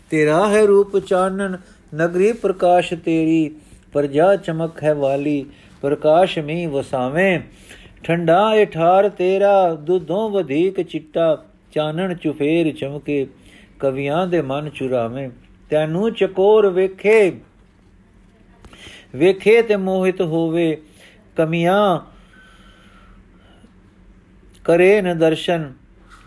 ਤੇਰਾ 0.09 0.49
ਹੈ 0.49 0.65
ਰੂਪ 0.65 0.99
ਚਾਨਣ 0.99 1.57
ਨਗਰੀ 1.95 2.33
ਪ੍ਰਕਾਸ਼ 2.33 2.93
ਤੇਰੀ 2.93 3.55
ਪਰਜਾ 3.93 4.35
ਚਮਕ 4.35 4.83
ਹੈ 4.83 4.93
ਵਾਲੀ, 4.93 5.45
ਪ੍ਰਕਾਸ਼ 5.81 6.39
ਮੀ 6.39 6.65
ਵਸਾਵੇਂ। 6.65 7.39
ਠੰਡਾ 8.03 8.55
ਏ 8.55 8.65
ਠਾਰ 8.65 9.09
ਤੇਰਾ, 9.09 9.73
ਦੁੱਧੋਂ 9.73 10.29
ਵਧੀਕ 10.29 10.81
ਚਿੱਟਾ, 10.81 11.43
ਚਾਨਣ 11.71 12.13
ਚੁਫੇਰ 12.13 12.71
ਚਮਕੇ, 12.71 13.27
ਕਵੀਆਂ 13.79 14.27
ਦੇ 14.27 14.41
ਮਨ 14.41 14.69
ਚੁਰਾਵੇਂ। 14.69 15.29
ਤੈਨੂੰ 15.69 16.13
ਚਕੋਰ 16.13 16.69
ਵੇਖੇ 16.69 17.31
ਵੇਖੇ 19.15 19.61
ਤੇ 19.61 19.75
ਮੋਹਿਤ 19.75 20.21
ਹੋਵੇ, 20.21 20.77
ਕਮੀਆਂ 21.35 21.99
ਕਰੇ 24.65 25.01
ਨ 25.01 25.17
ਦਰਸ਼ਨ 25.17 25.73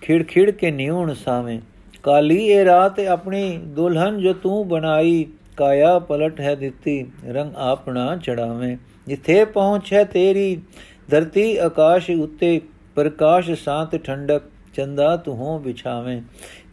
ਖਿੜ 0.03 0.23
ਖਿੜ 0.23 0.51
ਕੇ 0.51 0.71
ਨਿਉਣ 0.71 1.15
ਸਾਵੇਂ। 1.15 1.61
ਕਾਲੀ 2.03 2.47
ਇਹ 2.47 2.65
ਰਾਤ 2.65 3.01
ਆਪਣੀ 3.01 3.59
ਦੁਲਹਨ 3.59 4.19
ਜੋ 4.19 4.33
ਤੂੰ 4.33 4.69
ਬਣਾਈ 4.69 5.27
ਕਾਇਆ 5.61 5.99
ਪਲਟ 5.99 6.41
ਹੈ 6.41 6.55
ਦਿੱਤੀ, 6.55 7.07
ਰੰਗ 7.29 7.53
ਆਪਣਾ 7.57 8.17
ਚੜਾਵੇਂ। 8.17 8.77
ਜਿੱਥੇ 9.09 9.45
ਪਹੁੰਚ 9.45 9.93
ਹੈ 9.93 10.05
ਤੇਰੀ, 10.05 10.63
ਧਰਤੀ 11.11 11.57
ਆਕਾਸ਼ 11.57 12.11
ਉੱਤੇ, 12.11 12.61
ਪ੍ਰਕਾਸ਼ 12.95 13.51
ਸਾਤ 13.51 13.97
ਠੰਡਕ, 13.97 14.43
ਚੰਦਾ 14.75 15.17
ਤੂੰ 15.17 15.37
ਹੋ 15.37 15.59
ਵਿਛਾਵੇਂ। 15.59 16.23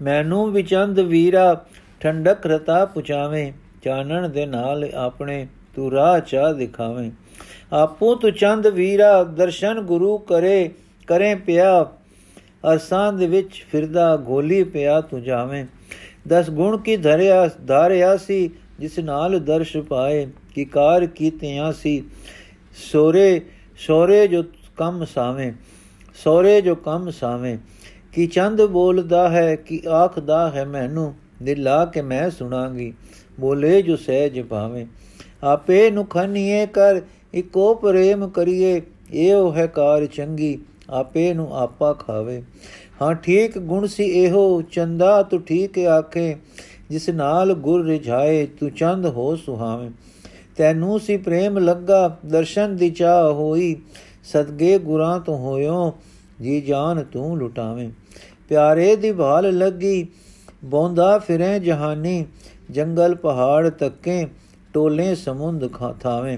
ਮੈਨੂੰ 0.01 0.51
ਵਿਚੰਦ 0.51 1.00
ਵੀਰਾ, 1.00 1.65
ਠੰਡਕ 2.00 2.48
ਰਤਾ 2.48 2.86
ਪੁਚਾਵੇਂ 2.86 3.51
ਚਾਨਣ 3.84 4.29
ਦੇ 4.29 4.46
ਨਾਲ 4.46 4.89
ਆਪਣੇ, 4.96 5.48
ਤੂੰ 5.75 5.91
ਰਾਹ 5.91 6.20
ਚਾ 6.20 6.53
ਦਿਖਾਵੇਂ। 6.53 7.12
ਆਪੋ 7.74 8.15
ਤੂੰ 8.15 8.32
ਚੰਦ 8.32 8.67
ਵੀਰਾ, 8.67 9.24
ਦਰਸ਼ਨ 9.24 9.82
ਗੁਰੂ 9.82 10.17
ਕਰੇ 10.17 10.70
ਕਰੇ 11.08 11.36
ਪਿਆ। 11.36 11.84
ਅਰਸਾਂ 12.72 13.13
ਦੇ 13.13 13.27
ਵਿੱਚ 13.27 13.65
ਫਿਰਦਾ, 13.72 14.15
ਗੋਲੀ 14.17 14.63
ਪਿਆ 14.63 15.01
ਤੂੰ 15.01 15.24
ਜਾਵੇਂ। 15.24 15.65
ਦਸ 16.27 16.50
ਗੁਣ 16.50 16.77
ਕੀ 16.77 16.98
ਧਰਿਆ, 16.98 17.50
ਧਾਰਿਆ 17.67 18.17
ਸੀ 18.17 18.50
ਜਿਸ 18.79 19.00
ਨਾਲ 19.00 19.39
ਦਰਸ਼ 19.39 19.77
ਪਾਏ 19.77 20.27
ਕੀ 20.55 20.65
ਕਾਰ 20.65 21.05
ਕੀਤਿਆਂ 21.05 21.72
ਸੀ, 21.74 22.03
ਸੋਰੇ 22.91 23.41
ਸੋਰੇ 23.77 24.27
ਜੋ 24.27 24.43
ਕੰਮ 24.77 25.05
ਸਾਵੇਂ, 25.05 25.53
ਸੋਰੇ 26.24 26.62
ਜੋ 26.62 26.75
ਕੰਮ 26.75 27.10
ਸਾਵੇਂ, 27.10 27.57
ਕੀ 28.13 28.27
ਚੰਦ 28.27 28.62
ਬੋਲਦਾ 28.62 29.29
ਹੈ, 29.29 29.55
ਕਿ 29.55 29.81
ਆਖਦਾ 29.89 30.50
ਹੈ 30.51 30.65
ਮੈਨੂੰ 30.65 31.13
ਦਿਲ 31.43 31.63
ਲਾ 31.63 31.86
ਕੇ 31.86 32.01
ਮੈਂ 32.01 32.29
ਸੁਣਾਂਗੀ, 32.29 32.93
ਬੋਲੇ 33.39 33.81
ਜੋ 33.81 33.96
ਸਹਿਜ 33.96 34.41
ਭਾਵੇਂ। 34.41 34.86
ਆਪੇ 35.43 35.89
ਨੁਖਨੀਏ 35.91 36.65
ਕਰ, 36.65 37.01
ਇਕੋ 37.34 37.74
ਪ੍ਰੇਮ 37.75 38.27
ਕਰੀਏ, 38.29 38.81
ਇਹੋ 39.12 39.53
ਹੈ 39.53 39.67
ਕਾਰ 39.67 40.05
ਚੰਗੀ, 40.05 40.57
ਆਪੇ 40.89 41.34
ਨੂੰ 41.34 41.57
ਆਪਾ 41.57 41.93
ਖਾਵੇ। 41.93 42.41
ਹਾਂ, 43.01 43.15
ਠੀਕ 43.15 43.57
ਗੁਣ 43.57 43.86
ਸੀ 43.86 44.03
ਇਹੋ, 44.03 44.62
ਚੰਦਾ 44.62 45.24
ਤੂੰ 45.24 45.41
ਠੀਕ 45.41 45.79
ਆਖੇ 45.79 46.36
ਜਿਸ 46.89 47.10
ਨਾਲ 47.10 47.53
ਗੁਰ 47.53 47.86
ਰਿਝਾਏ, 47.86 48.46
ਤੂੰ 48.46 48.72
ਚੰਦ 48.72 49.06
ਹੋ 49.06 49.36
ਸੁਹਾਵੇਂ। 49.36 49.91
ਤੈਨੂੰ 50.58 51.00
ਸੀ 51.00 51.17
ਪ੍ਰੇਮ 51.17 51.58
ਲੱਗਾ, 51.58 52.17
ਦਰਸ਼ਨ 52.25 52.75
ਦੀ 52.75 52.89
ਚਾਹ 52.89 53.34
ਹੋਈ। 53.34 53.75
ਸਦਗੇ 54.24 54.79
ਗੁਰਾਂ 54.79 55.20
ਤੋਂ 55.20 55.38
ਹੋਇਓ, 55.38 55.94
ਜੀ 56.41 56.62
ਜਾਨ 56.62 57.03
ਤੂੰ 57.03 57.38
ਲੁਟਾਵੇਂ। 57.38 57.89
ਪਿਆਰੇ 58.50 58.96
ਦੀ 58.96 59.12
ਭਾਲ 59.12 59.58
ਲੱਗੀ, 59.58 60.08
ਬੋਂਦਾ 60.65 61.20
ਫਿਰੇ 61.20 61.60
ਜਹਾਨੀ। 61.60 62.25
ਜੰਗਲ 62.72 63.15
ਪਹਾੜ 63.15 63.70
ਤੱਕੇ 63.70 64.27
ਟੋਲੇ 64.74 65.15
ਸਮੁੰਦ 65.15 65.74
ਖਾਥਾਵੇਂ 65.74 66.38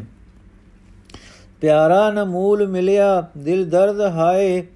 ਪਿਆਰਾ 1.62 2.12
ਨ 2.12 2.24
ਮੂਲ 2.24 2.68
ਮਿਲਿਆ, 2.68 3.28
ਦਿਲ 3.38 3.70
ਦਰਦ 3.70 4.02
ਹਾਏ। 4.02 4.68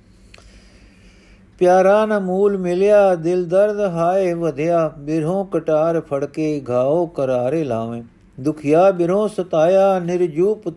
ਪਿਆਰਾ 1.60 2.05
ਨ 2.05 2.19
ਮੂਲ 2.19 2.57
ਮਿਲਿਆ, 2.57 3.15
ਦਿਲ 3.15 3.45
ਦਰਦ 3.45 3.80
ਹਾਏ 3.80 4.34
ਵਧਿਆ, 4.34 4.88
ਬਿਰਹੋਂ 4.99 5.45
ਕਟਾਰ 5.45 5.99
ਫੜ 6.01 6.25
ਕੇ 6.25 6.62
ਘਾਓ 6.69 7.06
ਕਰਾਰੇ 7.06 7.63
ਲਾਵੇਂ। 7.63 8.04
ਦੁਖਿਆ 8.39 8.89
ਬਿਰਹੋਂ 8.91 9.28
ਸਤਾਇਆ, 9.28 9.99
ਨਿਰਜੂਪ 9.99 10.73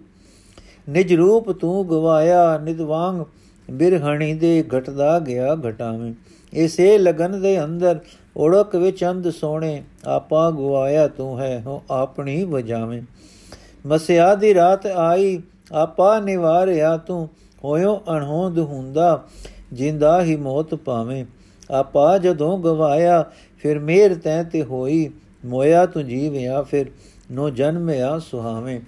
ਨਿਜ 0.89 1.15
ਰੂਪ 1.15 1.51
ਤੂੰ 1.53 1.89
ਗਵਾਇਆ 1.89 2.59
ਨਿਦਵਾਂਗ 2.59 3.25
ਬਿਰਹਣੀ 3.71 4.35
ਦੇ 4.35 4.65
ਘਟਦਾ 4.77 5.19
ਗਿਆ 5.19 5.57
ਘਟਾਵੇਂ। 5.69 6.15
ਇਸੇ 6.53 6.99
ਲਗਨ 6.99 7.41
ਦੇ 7.43 7.65
ਅੰਦਰ 7.65 7.99
ਓੜਕ 8.37 8.77
ਵਿੱਚ 8.77 9.05
ਅੰਧ 9.05 9.29
ਸੋਹਣੇ, 9.31 9.83
ਆਪਾ 10.07 10.51
ਗਵਾਇਆ 10.51 11.09
ਤੂੰ 11.09 11.41
ਹੈ 11.41 11.63
ਹੋ 11.67 11.83
ਆਪਣੀ 11.91 12.45
ਵਜਾਵੇਂ। 12.45 13.03
ਮਸਿਆ 13.87 14.35
ਦੀ 14.35 14.55
ਰਾਤ 14.55 14.87
ਆਈ, 14.87 15.43
ਆਪਾ 15.73 16.19
ਨਿਵਾਰਿਆ 16.21 16.97
ਤੂੰ, 16.97 17.29
ਹੋਇਓ 17.65 18.01
ਅਣਹੋਂਦ 18.11 18.59
ਹੁੰਦਾ 18.59 19.25
ਜਿੰਦਾ 19.73 20.23
ਹੀ 20.23 20.37
ਮੌਤ 20.37 20.75
ਪਾਵੇਂ। 20.75 21.25
ਆਪਾ 21.71 22.19
ਜਦੋਂ 22.19 22.59
ਗਵਾਇਆ, 22.59 23.31
ਫਿਰ 23.59 23.79
ਮੇਰ 23.79 24.15
ਤੈ 24.15 24.43
ਤੇ 24.43 24.63
ਹੋਈ। 24.63 25.11
ਮੋਇਆ 25.45 25.87
ਤੂੰ 25.87 26.07
ਜੀਵਿਆ, 26.07 26.63
ਫਿਰ 26.63 26.87
ਨੋ 27.31 27.51
ਜਨਮਿਆ 27.51 28.19
ਸੁਹਾਵੇਂ। 28.19 28.81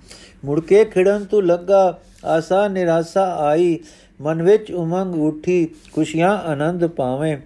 ਮੁੜ 0.45 0.61
ਕੇ 0.61 0.85
ਖਿੜਨ 0.85 1.25
ਤੂੰ 1.25 1.47
ਲੱਗਾ, 1.47 1.99
ਆਸਾ 2.25 2.69
ਨਿਰਾਸਾ 2.69 3.37
ਆਈ। 3.37 3.79
ਮਨ 4.21 4.43
ਵਿੱਚ 4.43 4.73
ਉਮੰਗ 4.73 5.15
ਉਠੀ, 5.15 5.69
ਖੁਸ਼ੀਆਂ 5.93 6.31
ਆਨੰਦ 6.31 6.87
ਪਾਵੇਂ। 6.87 7.37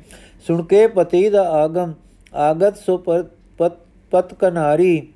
ਸੁਣ 0.47 0.63
ਕੇ 0.63 0.87
ਪਤੀ 0.87 1.29
ਦਾ 1.29 1.43
ਆਗਮ, 1.51 1.93
ਆਗਤ 2.35 2.77
ਸੋ 2.77 2.99
ਪਤ 2.99 3.73
ਪਤ 4.11 4.35
ਕਨਾਰੀ 4.35 5.09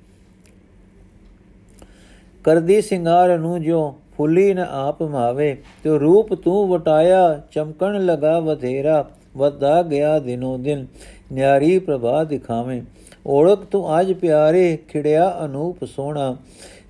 ਕਰਦੀ 2.45 2.83
ਸਿੰਗਾਰ 2.83 3.39
ਨੂੰ 3.39 3.63
ਜੋ 3.63 3.99
ਫੁੱਲੀ 4.17 4.55
ਨ 4.55 4.59
ਆਪ 4.59 5.03
ਮਾਵੇ 5.03 5.57
ਤੇ 5.85 5.99
ਰੂਪ 5.99 6.35
ਤੂੰ 6.35 6.69
ਵਟਾਇਆ, 6.69 7.41
ਚਮਕਣ 7.53 8.05
ਲਗਾ 8.07 8.41
ਵਧੇਰਾ, 8.41 9.05
ਵਧਦਾ 9.37 9.83
ਗਿਆ 9.83 10.19
ਦਿਨੋ 10.19 10.57
ਦਿਨ, 10.59 10.87
ਨਿਆਰੀ 11.33 11.79
ਪ੍ਰਭਾ 11.79 12.25
ਦਿਖਾਵੇਂ। 12.25 12.83
ਓੜਕ 13.27 13.59
ਤੂੰ 13.65 14.01
ਅੱਜ 14.01 14.13
ਪਿਆਰੇ, 14.13 14.79
ਖਿੜਿਆ 14.89 15.39
ਅਨੂਪ 15.45 15.85
ਸੋਹਣਾ, 15.85 16.37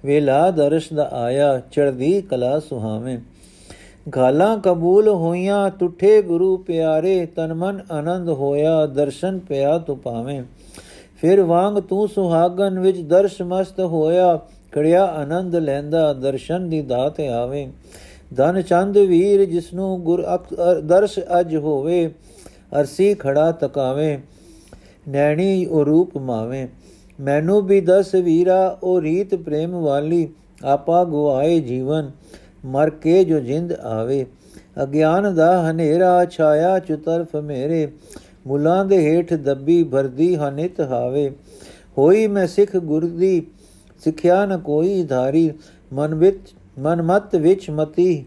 ਵੇਲਾ 0.05 0.51
ਦਰਸ਼ 0.51 0.93
ਦਾ 0.93 1.09
ਆਇਆ 1.13 1.61
ਚੜਦੀ 1.73 2.21
ਕਲਾ 2.23 2.59
ਸੁਹਾਵੇਂ। 2.61 3.19
ਗਾਲਾਂ 4.17 4.59
ਕਬੂਲ 4.59 5.09
ਹੋਈਆਂ 5.09 5.71
ਟੁੱਠੇ 5.71 6.23
ਗੁਰੂ 6.23 6.57
ਪਿਆਰੇ, 6.57 7.27
ਤਨ 7.27 7.55
ਮਨ 7.55 7.81
ਆਨੰਦ 7.93 8.29
ਹੋਇਆ, 8.29 8.87
ਦਰਸ਼ਨ 8.87 9.39
ਪਿਆ 9.39 9.79
ਤੂੰ 9.79 9.99
ਪਾਵੇਂ 9.99 10.43
ਫਿਰ 11.21 11.43
ਵਾਂਗ 11.43 11.75
ਤੂੰ 11.75 12.09
ਸੁਹਾਗਨ 12.09 12.79
ਵਿੱਚ 12.79 13.01
ਦਰਸ਼ 13.01 13.43
ਮਸਤ 13.43 13.81
ਹੋਇਆ 13.81 14.39
ਖੜਿਆ 14.73 15.05
ਆਨੰਦ 15.05 15.57
ਲੈਂਦਾ, 15.57 16.13
ਦਰਸ਼ਨ 16.13 16.69
ਦੀ 16.69 16.81
ਦਾਤ 16.83 17.21
ਆਵੇ। 17.21 17.69
ਧਨ 18.37 18.61
ਚੰਦ 18.63 18.99
ਵੀਰ 18.99 19.45
ਜਿਸਨੂੰ 19.45 20.01
ਗੁਰ 20.03 20.25
ਦਰਸ਼ 20.85 21.19
ਅਜ 21.41 21.57
ਹੋਵੇ, 21.57 22.07
ਅਰਸੀ 22.81 23.15
ਖੜਾ 23.15 23.51
ਤਕਾਵੇ, 23.53 24.19
ਨੈਣੀ 25.09 25.67
ਉਹ 25.67 25.85
ਰੂਪ 25.85 26.17
ਮਾਵੇ। 26.19 26.67
ਮੈਨੂੰ 27.21 27.61
ਵੀ 27.63 27.81
ਦਸ 27.81 28.15
ਵੀਰਾ, 28.15 28.79
ਉਹ 28.83 29.01
ਰੀਤ 29.01 29.35
ਪ੍ਰੇਮ 29.35 29.75
ਵਾਲੀ, 29.75 30.29
ਆਪਾ 30.65 31.05
ਗੁਆਏ 31.05 31.61
ਜੀਵਨ, 31.61 32.11
ਮਰ 32.65 32.91
ਕੇ 32.91 33.23
ਜੋ 33.25 33.39
ਜਿੰਦ 33.41 33.73
ਆਵੇ। 33.73 34.25
ਅਗਿਆਨ 34.83 35.35
ਦਾ 35.35 35.71
ਹਨੇਰਾ, 35.71 36.25
ਛਾਇਆ 36.25 36.79
ਚੁਤਰਫ 36.79 37.37
ਮੇਰੇ। 37.37 37.89
ਮੁਲਾਂ 38.47 38.85
ਦੇ 38.85 38.99
ਹੇਠ 38.99 39.33
ਦੱਬੀ 39.35 39.83
ਭਰਦੀ 39.85 40.35
ਹਨਿਤ 40.37 40.81
ਹਾਵੇ। 40.81 41.31
ਹੋਈ 41.99 42.27
ਮੈਂ 42.27 42.47
ਸਿੱਖ 42.47 42.77
ਗੁਰ 42.77 43.07
ਦੀ 43.07 43.43
ਸਿੱਖਿਆ 44.05 44.47
ਨ 44.47 44.59
ਕੋਈ 44.59 45.03
ਧਾਰੀ, 45.03 45.53
ਮਨ 45.93 46.15
ਵਿੱਚ, 46.15 46.55
ਮਨ 46.79 47.03
ਮਤ 47.03 47.37
ਵਿੱਚ 47.37 47.71
ਮਤੀ, 47.71 48.25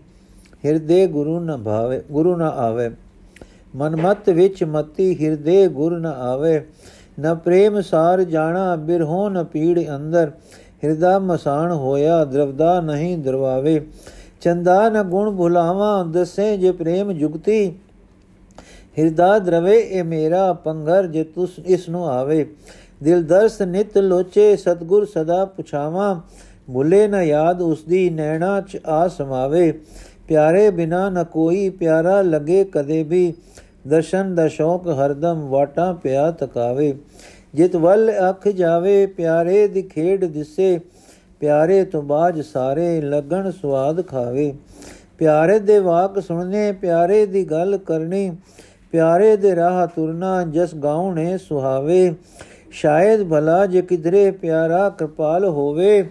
ਹਿਰਦੇ 0.65 1.07
ਗੁਰੂ 1.07 1.39
ਨ 1.39 1.57
ਭਾਵੇ, 1.57 2.03
ਗੁਰੂ 2.11 2.35
ਨ 2.35 2.41
ਆਵੇ। 2.41 2.89
ਮਨ 3.75 3.95
ਮਤ 3.95 4.29
ਵਿੱਚ 4.29 4.63
ਮਤੀ, 4.63 5.23
ਹਿਰਦੇ 5.23 5.67
ਗੁਰ 5.67 5.99
ਨ 5.99 6.05
ਆਵੇ। 6.05 6.65
ਨ 7.21 7.35
ਪ੍ਰੇਮ 7.35 7.81
ਸਾਰ 7.81 8.23
ਜਾਣਾ, 8.23 8.75
ਬਿਰਹੋ 8.75 9.29
ਨ 9.29 9.43
ਪੀੜ 9.43 9.79
ਅੰਦਰ। 9.95 10.31
ਹਿਰਦਾ 10.83 11.19
ਮਸਾਨ 11.19 11.71
ਹੋਇਆ, 11.71 12.25
ਦਰਵਦਾ 12.25 12.81
ਨਹੀਂ 12.81 13.17
ਦਰਵਾਵੇ। 13.17 13.87
ਚੰਦਾ 14.41 14.89
ਨ 14.89 15.03
ਗੁਣ 15.03 15.35
ਭੁਲਾਵਾ, 15.35 16.03
ਦਸੇ 16.11 16.57
ਜੇ 16.57 16.71
ਪ੍ਰੇਮ 16.71 17.11
ਜੁਗਤੀ। 17.11 17.73
ਹਿਰਦਾ 18.99 19.39
ਦਰਵੇ, 19.39 19.79
ਇਹ 19.79 20.03
ਮੇਰਾ 20.03 20.53
ਪੰਗਰ, 20.53 21.07
ਜੇ 21.07 21.23
ਤੁਸ, 21.23 21.49
ਇਸ 21.65 21.89
ਨੂੰ 21.89 22.09
ਆਵੇ। 22.09 22.55
ਦਿਲ 23.03 23.23
ਦਰਸ 23.23 23.61
ਨਿਤ 23.61 23.97
ਲੋਚੇ, 23.97 24.55
ਸਤਗੁਰ 24.55 25.05
ਸਦਾ 25.05 25.45
ਪੁਛਾਵਾਂ 25.45 26.21
ਭੁੱਲੇ 26.73 27.07
ਨ 27.07 27.15
ਯਾਦ 27.15 27.61
ਉਸ 27.61 27.83
ਦੀ 27.83 28.09
ਨੈਣਾ 28.09 28.61
ਚ 28.61 28.79
ਆ 28.87 29.07
ਸਮਾਵੇ। 29.07 29.79
ਪਿਆਰੇ 30.27 30.69
ਬਿਨਾ 30.69 31.09
ਨ 31.09 31.23
ਕੋਈ, 31.23 31.69
ਪਿਆਰਾ 31.69 32.21
ਲਗੇ 32.21 32.63
ਕਦੇ 32.63 33.03
ਵੀ। 33.03 33.33
ਦਰਸ਼ਨ 33.87 34.35
ਦਾ 34.35 34.47
ਸ਼ੌਕ 34.47 34.87
ਹਰਦਮ 34.87 35.47
ਵਾਟਾਂ 35.47 35.93
ਪਿਆ 35.93 36.31
ਤਕਾਵੇ। 36.31 36.97
ਜਿਤ 37.55 37.75
ਵੱਲ 37.75 38.11
ਅੱਖ 38.29 38.47
ਜਾਵੇ, 38.47 39.05
ਪਿਆਰੇ 39.05 39.67
ਦੀ 39.67 39.81
ਖੇਡ 39.81 40.25
ਦਿਸੇ। 40.25 40.79
ਪਿਆਰੇ 41.39 41.85
ਤੋਂ 41.85 42.01
ਬਾਜ 42.01 42.41
ਸਾਰੇ 42.41 43.01
ਲੱਗਣ 43.01 43.51
ਸਵਾਦ 43.51 44.07
ਖਾਵੇ। 44.07 44.53
ਪਿਆਰੇ 45.17 45.59
ਦੇ 45.59 45.79
ਵਾਕ 45.79 46.19
ਸੁਣਨੇ, 46.19 46.71
ਪਿਆਰੇ 46.71 47.25
ਦੀ 47.25 47.45
ਗੱਲ 47.45 47.77
ਕਰਨੀ। 47.77 48.35
ਪਿਆਰੇ 48.91 49.37
ਦੇ 49.37 49.55
ਰਾਹ 49.55 49.87
ਤੁਰਨਾ, 49.87 50.43
ਜਸ 50.43 50.75
ਗਾਉਣੇ 50.75 51.37
ਸੁਹਾਵੇ। 51.37 52.15
ਸ਼ਾਇਦ 52.71 53.23
ਭਲਾ 53.23 53.65
ਜੇ 53.65 53.81
ਕਿਧਰੇ 53.81 54.31
ਪਿਆਰਾ 54.31 54.89
ਕਿਰਪਾਲ 54.89 55.45
ਹੋਵੇ, 55.45 56.09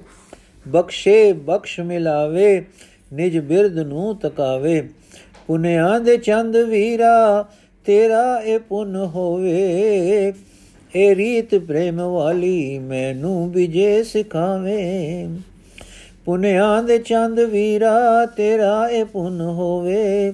ਬਖਸ਼ੇ 0.68 1.32
ਬਖਸ਼ 1.32 1.80
ਮਿਲਾਵੇ, 1.80 2.64
ਨਿਜ 3.12 3.38
ਬਿਰਦ 3.38 3.78
ਨੂੰ 3.78 4.16
ਤਕਾਵੇ। 4.16 4.88
ਪੁਨਿਆਂ 5.46 6.00
ਦੇ 6.00 6.16
ਚੰਦ 6.16 6.56
ਵੀਰਾ, 6.56 7.48
ਤੇਰਾ 7.86 8.40
ਇਹ 8.44 8.58
ਪੁੰਨ 8.58 8.96
ਹੋਵੇ। 8.96 10.32
ਇਹ 10.96 11.16
ਰੀਤ 11.16 11.54
ਪ੍ਰੇਮ 11.54 12.00
ਵਾਲੀ 12.00 12.78
ਮੈਨੂੰ 12.78 13.50
ਵਿਜੇ 13.50 14.02
ਸਿਖਾਵੇ। 14.02 15.28
ਪੁਨਿਆਂ 16.24 16.82
ਦੇ 16.82 16.98
ਚੰਦ 16.98 17.40
ਵੀਰਾ, 17.40 18.26
ਤੇਰਾ 18.26 18.88
ਇਹ 18.88 19.04
ਪੁੰਨ 19.04 19.40
ਹੋਵੇ। 19.40 20.32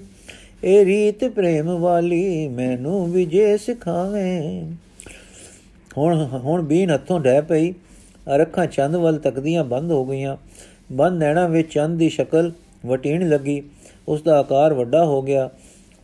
ਇਹ 0.64 0.84
ਰੀਤ 0.84 1.24
ਪ੍ਰੇਮ 1.24 1.78
ਵਾਲੀ 1.78 2.48
ਮੈਨੂੰ 2.48 3.12
ਵਿਜੇ 3.12 3.56
ਸਿਖਾਵੇ। 3.56 4.62
ਹੁਣ 5.98 6.26
ਹੁਣ 6.32 6.62
ਬੀਨ 6.62 6.94
ਹੱਥੋਂ 6.94 7.20
ਡੈ 7.20 7.40
ਪਈ। 7.40 7.72
ਅਰਖਾਂ 8.34 8.66
ਚੰਦ 8.66 8.96
ਵੱਲ 8.96 9.18
ਤੱਕਦੀਆਂ 9.18 9.64
ਬੰਦ 9.64 9.92
ਹੋ 9.92 10.04
ਗਈਆਂ। 10.04 10.36
ਬੰਦ 10.92 11.18
ਨੈਣਾ 11.18 11.46
ਵਿੱਚ 11.46 11.72
ਚੰਦ 11.72 11.98
ਦੀ 11.98 12.08
ਸ਼ਕਲ 12.08 12.52
ਵਟੀਣ 12.86 13.28
ਲੱਗੀ। 13.28 13.62
ਉਸ 14.08 14.22
ਦਾ 14.22 14.38
ਆਕਾਰ 14.38 14.74
ਵੱਡਾ 14.74 15.04
ਹੋ 15.04 15.22
ਗਿਆ। 15.22 15.50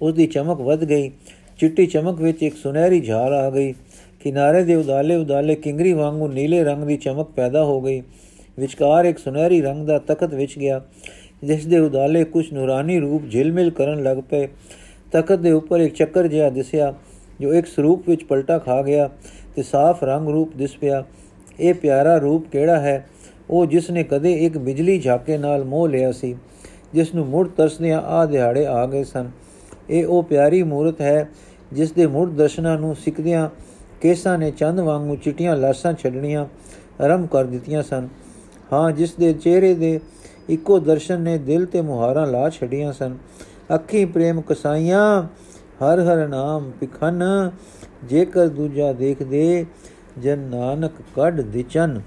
ਉਸ 0.02 0.14
ਦੀ 0.14 0.26
ਚਮਕ 0.26 0.60
ਵੱਧ 0.60 0.84
ਗਈ। 0.84 1.10
ਚਿੱਟੀ 1.58 1.86
ਚਮਕ 1.86 2.20
ਵਿੱਚ 2.20 2.42
ਇੱਕ 2.42 2.56
ਸੁਨਹਿਰੀ 2.56 3.00
ਝਾਲ 3.00 3.34
ਆ 3.34 3.50
ਗਈ। 3.50 3.74
ਕਿਨਾਰੇ 4.20 4.64
ਦੇ 4.64 4.74
ਉਦਾਲੇ 4.74 5.16
ਉਦਾਲੇ 5.16 5.54
ਕਿੰਗਰੀ 5.54 5.92
ਵਾਂਗੂ 5.92 6.28
ਨੀਲੇ 6.28 6.64
ਰੰਗ 6.64 6.84
ਦੀ 6.84 6.96
ਚਮਕ 6.96 7.26
ਪੈਦਾ 7.26 7.64
ਹੋ 7.64 7.80
ਗਈ। 7.80 8.02
ਵਿਚਕਾਰ 8.58 9.04
ਇੱਕ 9.04 9.18
ਸੁਨਹਿਰੀ 9.18 9.62
ਰੰਗ 9.62 9.86
ਦਾ 9.86 9.98
ਤਖਤ 9.98 10.34
ਵਿੱਚ 10.34 10.58
ਗਿਆ। 10.58 10.82
ਜਿਸ 11.44 11.66
ਦੇ 11.66 11.78
ਉਦਾਲੇ 11.78 12.24
ਕੁਝ 12.24 12.52
ਨੂਰਾਨੀ 12.52 13.00
ਰੂਪ 13.00 13.22
ਝਿਲਮਿਲ 13.30 13.70
ਕਰਨ 13.70 14.02
ਲੱਗ 14.02 14.18
ਪਏ। 14.30 14.48
ਤਖਤ 15.12 15.38
ਦੇ 15.38 15.50
ਉੱਪਰ 15.50 15.80
ਇੱਕ 15.80 15.94
ਚੱਕਰ 15.94 16.26
ਜਿਹਾ 16.26 16.50
ਦਿਸਿਆ, 16.50 16.94
ਜੋ 17.40 17.54
ਇੱਕ 17.54 17.66
ਸਰੂਪ 17.66 18.08
ਵਿੱਚ 18.08 18.24
ਪਲਟਾ 18.24 18.58
ਖਾ 18.58 18.82
ਗਿਆ। 18.82 19.10
ਤੇ 19.56 19.62
ਸਾਫ਼ 19.62 20.04
ਰੰਗ 20.04 20.28
ਰੂਪ 20.28 20.56
ਦਿਸ 20.56 20.76
ਪਿਆ। 20.76 21.02
ਇਹ 21.60 21.74
ਪਿਆਰਾ 21.74 22.16
ਰੂਪ 22.16 22.48
ਕਿਹੜਾ 22.48 22.78
ਹੈ? 22.80 23.06
ਉਹ 23.50 23.66
ਜਿਸ 23.66 23.90
ਨੇ 23.90 24.02
ਕਦੇ 24.02 24.32
ਇੱਕ 24.34 24.58
ਬਿਜਲੀ 24.58 24.98
ਝਾਕੇ 25.00 25.38
ਨਾਲ 25.38 25.64
ਮੋਹ 25.64 25.88
ਲਿਆ 25.88 26.12
ਸੀ, 26.12 26.36
ਜਿਸ 26.94 27.14
ਨੂੰ 27.14 27.26
ਮੁੜ 27.26 27.48
ਤਰਸਦਿਆਂ 27.48 28.00
ਆ 28.00 28.24
ਦਿਹਾੜੇ 28.26 28.66
ਆ 28.66 28.86
ਗਏ 28.86 29.04
ਸਨ। 29.04 29.30
ਇਹ 29.90 30.06
ਉਹ 30.06 30.22
ਪਿਆਰੀ 30.22 30.62
ਮੂਰਤ 30.62 31.00
ਹੈ, 31.00 31.28
ਜਿਸ 31.72 31.92
ਦੇ 31.92 32.06
ਮੁੜ 32.06 32.28
ਦਰਸ਼ਨਾਂ 32.30 32.78
ਨੂੰ 32.78 32.94
ਸਿੱਕਦਿਆਂ 32.96 33.48
ਕੇਸਾਂ 34.00 34.38
ਨੇ 34.38 34.50
ਚੰਦ 34.50 34.80
ਵਾਂਗੂ 34.80 35.16
ਚਿਟੀਆਂ 35.16 35.56
ਲਾਸਾਂ 35.56 35.92
ਛੱਡਣੀਆਂ 35.92 36.46
ਆਰੰਭ 37.00 37.28
ਕਰ 37.28 37.44
ਦਿੱਤੀਆਂ 37.44 37.82
ਸਨ। 37.82 38.08
ਹਾਂ, 38.72 38.90
ਜਿਸ 38.92 39.14
ਦੇ 39.14 39.32
ਚਿਹਰੇ 39.32 39.74
ਦੇ 39.74 40.00
ਇੱਕੋ 40.48 40.78
ਦਰਸ਼ਨ 40.78 41.20
ਨੇ 41.20 41.36
ਦਿਲ 41.38 41.66
ਤੇ 41.66 41.80
ਮੁਹਾਰਾਂ 41.80 42.26
ਲਾ 42.26 42.48
ਛੱਡੀਆਂ 42.50 42.92
ਸਨ। 42.92 43.16
ਅੱਖੀ 43.74 44.04
ਪ੍ਰੇਮ 44.04 44.40
ਕਸਾਈਆਂ 44.40 45.22
ਹਰ 45.84 46.00
ਹਰ 46.00 46.28
ਨਾਮ 46.28 46.70
ਪਿਖਨ, 46.70 47.50
ਜੇਕਰ 48.04 48.48
ਦੂਜਾ 48.48 48.92
ਦੇਖਦੇ, 48.92 49.66
ਜਨ 50.18 50.38
ਨਾਨਕ 50.38 50.92
ਕੱਢ 51.16 51.40
ਦਿਚਨ। 51.40 52.00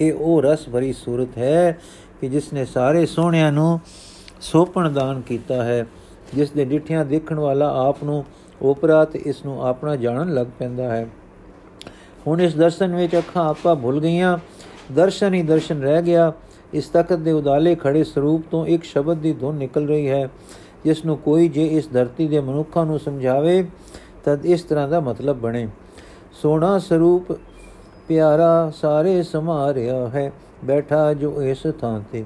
ਇਹ 0.00 0.12
ਉਹ 0.12 0.42
ਰਸ 0.42 0.68
ਭਰੀ 0.68 0.92
ਸੂਰਤ 0.92 1.38
ਹੈ 1.38 1.78
ਕਿ 2.20 2.28
ਜਿਸ 2.28 2.52
ਨੇ 2.52 2.64
ਸਾਰੇ 2.64 3.06
ਸੋਹਣਿਆਂ 3.06 3.52
ਨੂੰ 3.52 3.80
ਸੋਪਣ 4.40 4.90
ਦਾਨ 4.90 5.20
ਕੀਤਾ 5.20 5.64
ਹੈ। 5.64 5.86
ਜਿਸ 6.34 6.50
ਦੇ 6.50 6.64
ਡਿਠਿਆਂ 6.64 7.04
ਦੇਖਣ 7.04 7.38
ਵਾਲਾ 7.38 7.88
ਆਪ 7.88 8.04
ਨੂੰ 8.04 8.24
ਉਪਰਾ 8.62 9.04
ਤੇ 9.04 9.22
ਇਸ 9.26 9.44
ਨੂੰ 9.44 9.66
ਆਪਣਾ 9.66 9.96
ਜਾਣਨ 9.96 10.34
ਲੱਗ 10.34 10.46
ਪੈਂਦਾ 10.58 10.82
ਹੈ। 10.82 11.08
ਹੁਣ 12.26 12.40
ਇਸ 12.40 12.54
ਦਰਸ਼ਨ 12.54 12.94
ਵਿੱਚ 12.94 13.16
ਅੱਖਾਂ 13.18 13.48
ਆਪਾ 13.48 13.74
ਭੁੱਲ 13.74 14.00
ਗਈਆਂ। 14.00 14.38
ਦਰਸ਼ਨ 14.92 15.34
ਹੀ 15.34 15.42
ਦਰਸ਼ਨ 15.42 15.82
ਰਹਿ 15.82 16.02
ਗਿਆ। 16.02 16.32
ਇਸ 16.72 16.88
ਤਖਤ 16.88 17.12
ਦੇ 17.12 17.32
ਉਦਾਲੇ 17.32 17.74
ਖੜੇ 17.74 18.04
ਸਰੂਪ 18.04 18.42
ਤੋਂ 18.50 18.66
ਇੱਕ 18.66 18.84
ਸ਼ਬਦ 18.84 19.16
ਦੀ 19.16 19.32
ਧੁਨ 19.32 19.54
ਨਿਕਲ 19.54 19.88
ਰਹੀ 19.88 20.10
ਹੈ। 20.10 20.28
ਜਿਸ 20.84 21.04
ਨੂੰ 21.04 21.18
ਕੋਈ 21.18 21.48
ਜੇ 21.48 21.66
ਇਸ 21.66 21.92
ਧਰਤੀ 21.92 22.28
ਦੇ 22.28 22.40
ਮਨੁੱਖਾਂ 22.40 22.86
ਨੂੰ 22.86 22.98
ਸਮਝਾਵੇ, 22.98 23.64
ਤਦ 24.24 24.46
ਇਸ 24.46 24.62
ਤਰ੍ਹਾਂ 24.62 24.88
ਦਾ 24.88 25.00
ਮਤਲਬ 25.00 25.36
ਬਣੇ। 25.36 25.68
ਸੋਨਾ 26.32 26.78
ਸਰੂਪ 26.78 27.32
ਪਿਆਰਾ 28.08 28.72
ਸਾਰੇ 28.74 29.22
ਸਮਾਰਿਆ 29.22 30.08
ਹੈ, 30.08 30.32
ਬੈਠਾ 30.64 31.14
ਜੋ 31.14 31.42
ਇਸ 31.42 31.66
ਥਾਂ 31.80 32.00
ਤੇ, 32.12 32.24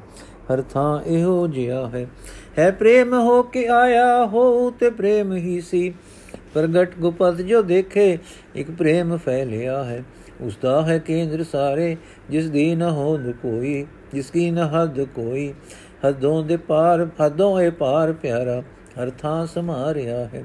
ਹਰ 0.52 0.62
ਥਾਂ 0.62 1.02
ਇਹੋ 1.02 1.46
ਜਿਹਾ 1.46 1.88
ਹੈ। 1.88 2.06
ਹੈ 2.58 2.70
ਪ੍ਰੇਮ 2.70 3.14
ਹੋ 3.14 3.42
ਕੇ 3.42 3.66
ਆਇਆ 3.66 4.26
ਹੋ 4.26 4.70
ਤੇ 4.70 4.90
ਪ੍ਰੇਮ 4.90 5.32
ਹੀ 5.32 5.60
ਸੀ। 5.60 5.94
ਪ੍ਰਗਟ 6.54 6.90
ਗੁਪਤ 7.00 7.34
ਜੋ 7.34 7.62
ਦੇਖੇ, 7.62 8.18
ਇੱਕ 8.54 8.70
ਪ੍ਰੇਮ 8.70 9.16
ਫੈਲਿਆ 9.16 9.84
ਹੈ। 9.84 10.04
ਉਸ 10.40 10.58
ਦਾ 10.62 10.86
ਹੈ 10.86 10.98
ਕੇਂਦਰ 10.98 11.44
ਸਾਰੇ, 11.44 11.96
ਜਿਸ 12.30 12.50
ਦੀ 12.50 12.74
ਨ 12.74 12.82
ਹੋਂਦ 12.82 13.30
ਕੋਈ, 13.30 13.86
ਜਿਸ 14.14 14.30
ਕੀ 14.30 14.50
ਨ 14.50 14.58
ਹੱਦ 14.58 15.00
ਕੋਈ। 15.00 15.54
ਹਦੋਂ 16.10 16.44
ਦੇ 16.44 16.56
ਪਾਰ, 16.56 17.08
ਹਦੋਂ 17.26 17.60
ਇਹ 17.60 17.70
ਪਾਰ 17.70 18.12
ਪਿਆਰਾ, 18.12 18.60
ਹਰ 19.02 19.10
ਥਾਂ 19.10 19.46
ਸਮਾਰਿਆ 19.46 20.18
ਹੈ। 20.18 20.44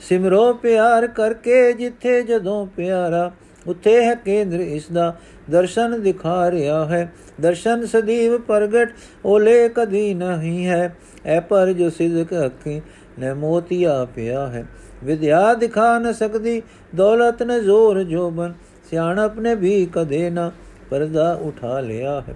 ਸਿਮਰੋ 0.00 0.52
ਪਿਆਰ 0.52 1.06
ਕਰਕੇ 1.06 1.72
ਜਿੱਥੇ 1.72 2.22
ਜਦੋਂ 2.22 2.66
ਪਿਆਰਾ, 2.66 3.32
ਉਥੇ 3.66 4.04
ਹੈ 4.04 4.14
ਕੇਂਦਰ 4.14 4.60
ਇਸ 4.60 4.90
ਦਾ 4.92 5.16
ਦਰਸ਼ਨ 5.50 6.02
ਦਿਖਾ 6.02 6.50
ਰਿਹਾ 6.50 6.86
ਹੈ। 6.86 7.12
ਦਰਸ਼ਨ 7.40 7.86
ਸਦੀਵ 7.86 8.40
ਪ੍ਰਗਟ, 8.40 8.92
ਓਲੇ 9.24 9.68
ਕਦੀ 9.68 10.14
ਨਹੀਂ 10.14 10.66
ਹੈ। 10.66 10.96
ਐ 11.26 11.40
ਪਰ 11.40 11.72
ਜੋ 11.72 11.90
ਸਿਦਕ 11.90 12.46
ਅੱਖੀ 12.46 12.82
ਨੇ 13.18 13.32
ਮੋਤੀਆ 13.32 14.06
ਪਿਆ 14.14 14.46
ਹੈ। 14.46 14.66
ਵਿਦਿਆ 15.04 15.54
ਦਿਖਾ 15.54 15.98
ਨ 15.98 16.12
ਸਕਦੀ, 16.12 16.62
ਦੌਲਤ 16.94 17.42
ਨ 17.42 17.62
ਜ਼ੋਰ 17.62 18.02
ਜੋਬਨ, 18.02 18.52
ਸਿਆਣਪ 18.90 19.38
ਨੇ 19.38 19.54
ਵੀ 19.54 19.86
ਕਦੇ 19.92 20.30
ਨਾ 20.30 20.52
ਪਰਦਾ 20.90 21.32
ਉਠਾ 21.32 21.80
ਲਿਆ 21.80 22.20
ਹੈ। 22.20 22.34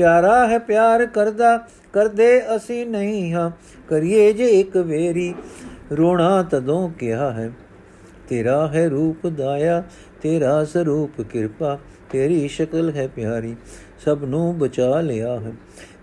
ਪਿਆਰਾ 0.00 0.46
ਹੈ, 0.48 0.58
ਪਿਆਰ 0.58 1.04
ਕਰਦਾ, 1.06 1.56
ਕਰਦੇ 1.92 2.56
ਅਸੀਂ 2.56 2.86
ਨਹੀਂ 2.86 3.32
ਹਾਂ। 3.32 3.50
ਕਰੀਏ 3.88 4.32
ਜੇ 4.32 4.46
ਇੱਕ 4.46 4.76
ਵੇਰੀ, 4.76 5.34
ਰੋਣਾ 5.92 6.42
ਤਦੋਂ 6.42 6.88
ਕਿਹਾ 6.90 7.30
ਹੈ, 7.32 7.50
ਤੇਰਾ 8.28 8.66
ਹੈ 8.68 8.88
ਰੂਪ 8.88 9.26
ਦਾਇਆ, 9.26 9.82
ਤੇਰਾ 10.22 10.64
ਸਰੂਪ 10.64 11.20
ਕਿਰਪਾ, 11.20 11.78
ਤੇਰੀ 12.10 12.48
ਸ਼ਕਲ 12.48 12.90
ਹੈ 12.90 13.06
ਪਿਆਰੀ, 13.08 13.54
ਸਭ 14.04 14.24
ਨੂੰ 14.24 14.58
ਬਚਾ 14.58 15.00
ਲਿਆ 15.00 15.38
ਹੈ। 15.40 15.52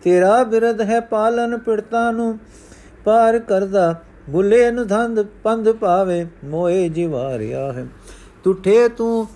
ਤੇਰਾ 0.04 0.44
ਬਿਰਧ 0.44 0.82
ਹੈ 0.82 1.00
ਪਾਲਨ 1.00 1.58
ਪਿੜਤਾ 1.58 2.12
ਨੂੰ, 2.12 2.38
ਪਾਰ 3.06 3.40
ਕਰਦਾ, 3.40 3.94
ਬੁੱਲੇ 4.30 4.72
ਨੂੰ 4.72 4.88
ਧੰਦ 4.88 5.26
ਪੰਧ 5.44 5.72
ਪਾਵੇ, 5.72 6.26
ਮੋਏ 6.46 6.88
ਜਿਵਾਰਿਆ 6.90 7.72
ਹੈ। 7.74 7.88
ਤੁਠੇ 8.44 8.88
ਤੂੰ 8.90 9.28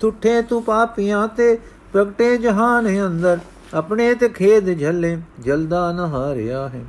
ਤੁਠੇ 0.00 0.40
ਤੂੰ 0.42 0.62
ਪਾਪੀਆਂ 0.62 1.28
ਤੇ 1.28 1.58
ਪ੍ਰਗਟੇ 1.92 2.36
ਜਹਾਨ 2.36 2.88
ਅੰਦਰ 3.06 3.38
ਆਪਣੇ 3.74 4.14
ਤੇ 4.14 4.28
ਖੇਦ 4.28 4.78
ਝੱਲੇ, 4.78 5.18
ਜਲਦਾ 5.40 5.92
ਨ 5.92 5.98
ਹਾਰਿਆ 5.98 6.68
ਹੈ। 6.68 6.84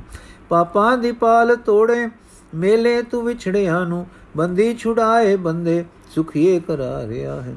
ਪਾਪਾਂ 0.48 0.98
ਦੀ 0.98 1.12
ਪਾਲ 1.12 1.56
ਤੋੜੇ, 1.56 2.08
ਮੇਲੇ 2.54 3.02
ਤੂੰ 3.02 3.24
ਵਿਛੜਿਆਂ 3.24 3.86
ਨੂੰ, 3.86 4.06
ਬੰਦੀ 4.36 4.74
ਛੁਡਾਏ 4.74 5.36
ਬੰਦੇ 5.36 5.84
ਸੁਖੀਏ 6.14 6.60
ਕਰਾ 6.60 7.06
ਰਿਆ 7.06 7.40
ਹੈ। 7.40 7.54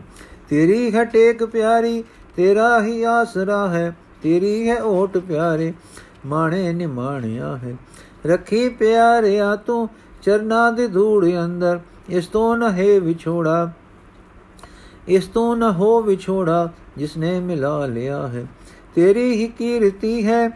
ਤੇਰੀ 0.50 0.96
ਹੈ 0.96 1.06
ਟੇਕ 1.06 1.46
ਪਿਆਰੀ, 1.46 2.04
ਤੇਰਾ 2.36 2.84
ਹੀ 2.84 3.04
ਆਸਰਾ 3.04 3.68
ਹੈ, 3.68 3.98
ਤੇਰੀ 4.24 4.70
ਹੈ 4.70 4.84
ਓਟ 4.84 5.18
ਪਿਆਰੇ, 5.18 5.74
ਮਾਣੇ 6.26 6.74
ਨਿਮਾਣਿਆ 6.74 7.58
ਹੈ। 7.58 7.76
ਰੱਖੀ 8.26 8.70
ਪਿਆਰਿਆ 8.70 9.56
ਤੂੰ 9.56 9.90
ਚਰਨਾ 10.22 10.72
ਦੀ 10.72 10.88
ਧੂੜ 10.88 11.26
ਅੰਦਰ, 11.46 11.80
ਇਸ 12.10 12.28
ਤੋਂ 12.28 12.58
ਨ 12.58 12.64
ਹੈ 12.64 13.00
ਵਿਛੋੜਾ, 13.00 13.72
ਇਸ 15.08 15.28
ਤੋਂ 15.28 15.58
ਨ 15.58 15.64
ਹੋ 15.64 16.02
ਵਿਛੋੜਾ, 16.02 16.70
ਜਿਸਨੇ 16.98 17.40
ਮਿਲਾ 17.40 17.86
ਲਿਆ 17.86 18.28
ਹੈ। 18.28 18.46
ਤੇਰੀ 18.96 19.32
ਹੀ 19.32 19.48
ਕੀਰਤੀ 19.48 20.26
ਹੈ, 20.26 20.50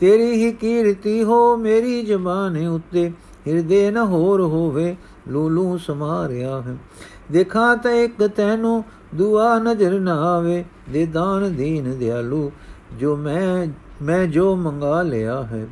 ਤੇਰੀ 0.00 0.32
ਹੀ 0.32 0.52
ਕੀਰਤੀ 0.52 1.22
ਹੋ 1.24 1.56
ਮੇਰੀ 1.56 2.02
ਜ਼ਬਾਨ 2.02 2.66
ਉੱਤੇ, 2.66 3.12
ਹਿਰਦੇ 3.48 3.90
ਨ 3.90 3.96
ਹੋਰ 3.96 4.40
ਹੋਵੇ, 4.40 4.96
ਲੂਲੂ 5.28 5.78
ਸਮਾਰਿਆ 5.78 6.60
ਹੈ। 6.60 6.76
ਦੇਖਾਂ 7.32 7.76
ਤਾਂ 7.76 7.90
ਇੱਕ 7.90 8.26
ਤੈਨੂੰ 8.26 8.84
ਦੁਆ 9.14 9.58
ਨਜ਼ਰ 9.58 10.00
ਨਾ 10.00 10.20
ਆਵੇ, 10.22 10.64
ਦੇ 10.90 11.06
ਦਾਨ 11.06 11.54
ਦੀਨ 11.56 11.98
ਦਿਆਲੂ, 11.98 12.52
ਜੋ 13.00 13.16
ਮੈਂ 13.16 13.66
ਮੈਂ 14.02 14.26
ਜੋ 14.26 14.56
ਮੰਗਾ 14.56 15.02
ਲਿਆ 15.02 15.42
ਹੈ। 15.42 15.66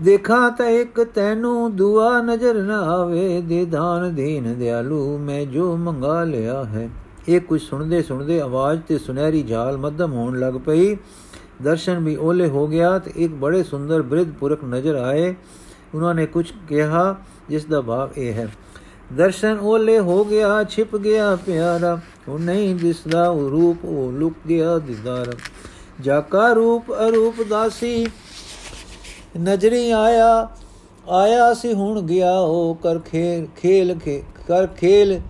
ਦੇਖਾਂ 0.00 0.50
ਤਾਂ 0.50 0.66
ਇੱਕ 0.66 1.04
ਤੈਨੂੰ 1.04 1.76
ਦੁਆ 1.76 2.22
ਨਜ਼ਰ 2.22 2.62
ਨਾ 2.62 2.80
ਆਵੇ, 2.80 3.40
ਦੇ 3.40 3.64
ਦਾਨ 3.64 4.14
ਦੀਨ 4.14 4.58
ਦਿਆਲੂ, 4.58 5.18
ਮੈਂ 5.18 5.46
ਜੋ 5.46 5.76
ਮੰਗਾ 5.76 6.24
ਲਿਆ 6.24 6.64
ਹੈ। 6.64 6.90
ਇਹ 7.28 7.40
ਕੁਝ 7.40 7.60
ਸੁਣਦੇ 7.62 8.02
ਸੁਣਦੇ 8.02 8.40
ਆਵਾਜ਼ 8.40 8.80
ਤੇ 8.88 8.98
ਸੁਨਹਿਰੀ 8.98 9.42
ਝਾਲ 9.42 9.76
ਮੱਧਮ 9.76 10.12
ਹੋਣ 10.12 10.38
ਲੱਗ 10.38 10.54
ਪਈ। 10.66 10.96
ਦਰਸ਼ਨ 11.62 11.98
ਵੀ 11.98 12.16
ਓਲੇ 12.16 12.48
ਹੋ 12.48 12.66
ਗਿਆ 12.66 12.98
ਤੇ 12.98 13.12
ਇੱਕ 13.16 13.32
ਬੜੇ 13.34 13.62
ਸੁੰਦਰ 13.62 14.02
ਬ੍ਰਿਧ 14.02 14.32
ਪੁਰਖ 14.32 14.64
ਨਜ਼ਰ 14.64 14.94
ਆਏ। 14.94 15.34
ਉਹਨਾਂ 15.94 16.14
ਨੇ 16.14 16.26
ਕੁਝ 16.26 16.46
ਕਿਹਾ, 16.68 17.14
ਜਿਸ 17.50 17.64
ਦਾ 17.64 17.80
ਭਾਵ 17.80 18.10
ਇਹ 18.16 18.32
ਹੈ, 18.32 18.48
ਦਰਸ਼ਨ 19.12 19.58
ਓਲੇ 19.60 19.98
ਹੋ 19.98 20.24
ਗਿਆ, 20.24 20.62
ਛਿਪ 20.64 20.96
ਗਿਆ 20.96 21.34
ਪਿਆਰਾ। 21.36 21.98
ਉਹ 22.28 22.38
ਨਹੀਂ 22.38 22.74
ਦਿਸਦਾ 22.74 23.28
ਉਹ 23.28 23.48
ਰੂਪ, 23.50 23.84
ਉਹ 23.84 24.12
ਲੁਕ 24.12 24.34
ਗਿਆ 24.48 24.78
ਦਿਦਾਰ। 24.78 25.34
ਜਾਕਾ 26.00 26.52
ਰੂਪ 26.52 26.92
ਅਰੂਪ 27.08 27.42
ਦਾਸੀ, 27.42 28.06
ਨਜ਼ਰੀ 29.40 29.90
ਆਇਆ 29.90 30.48
ਆਇਆ 31.10 31.52
ਸੀ 31.54 31.72
ਹੁਣ 31.72 32.00
ਗਿਆ 32.02 32.32
ਉਹ 32.32 32.74
ਕਰ 32.82 32.98
ਖੇਲ 33.00 33.46
ਖੇਲ 33.56 33.94
ਕਰ 34.48 34.66
ਖੇਲ 34.66 35.20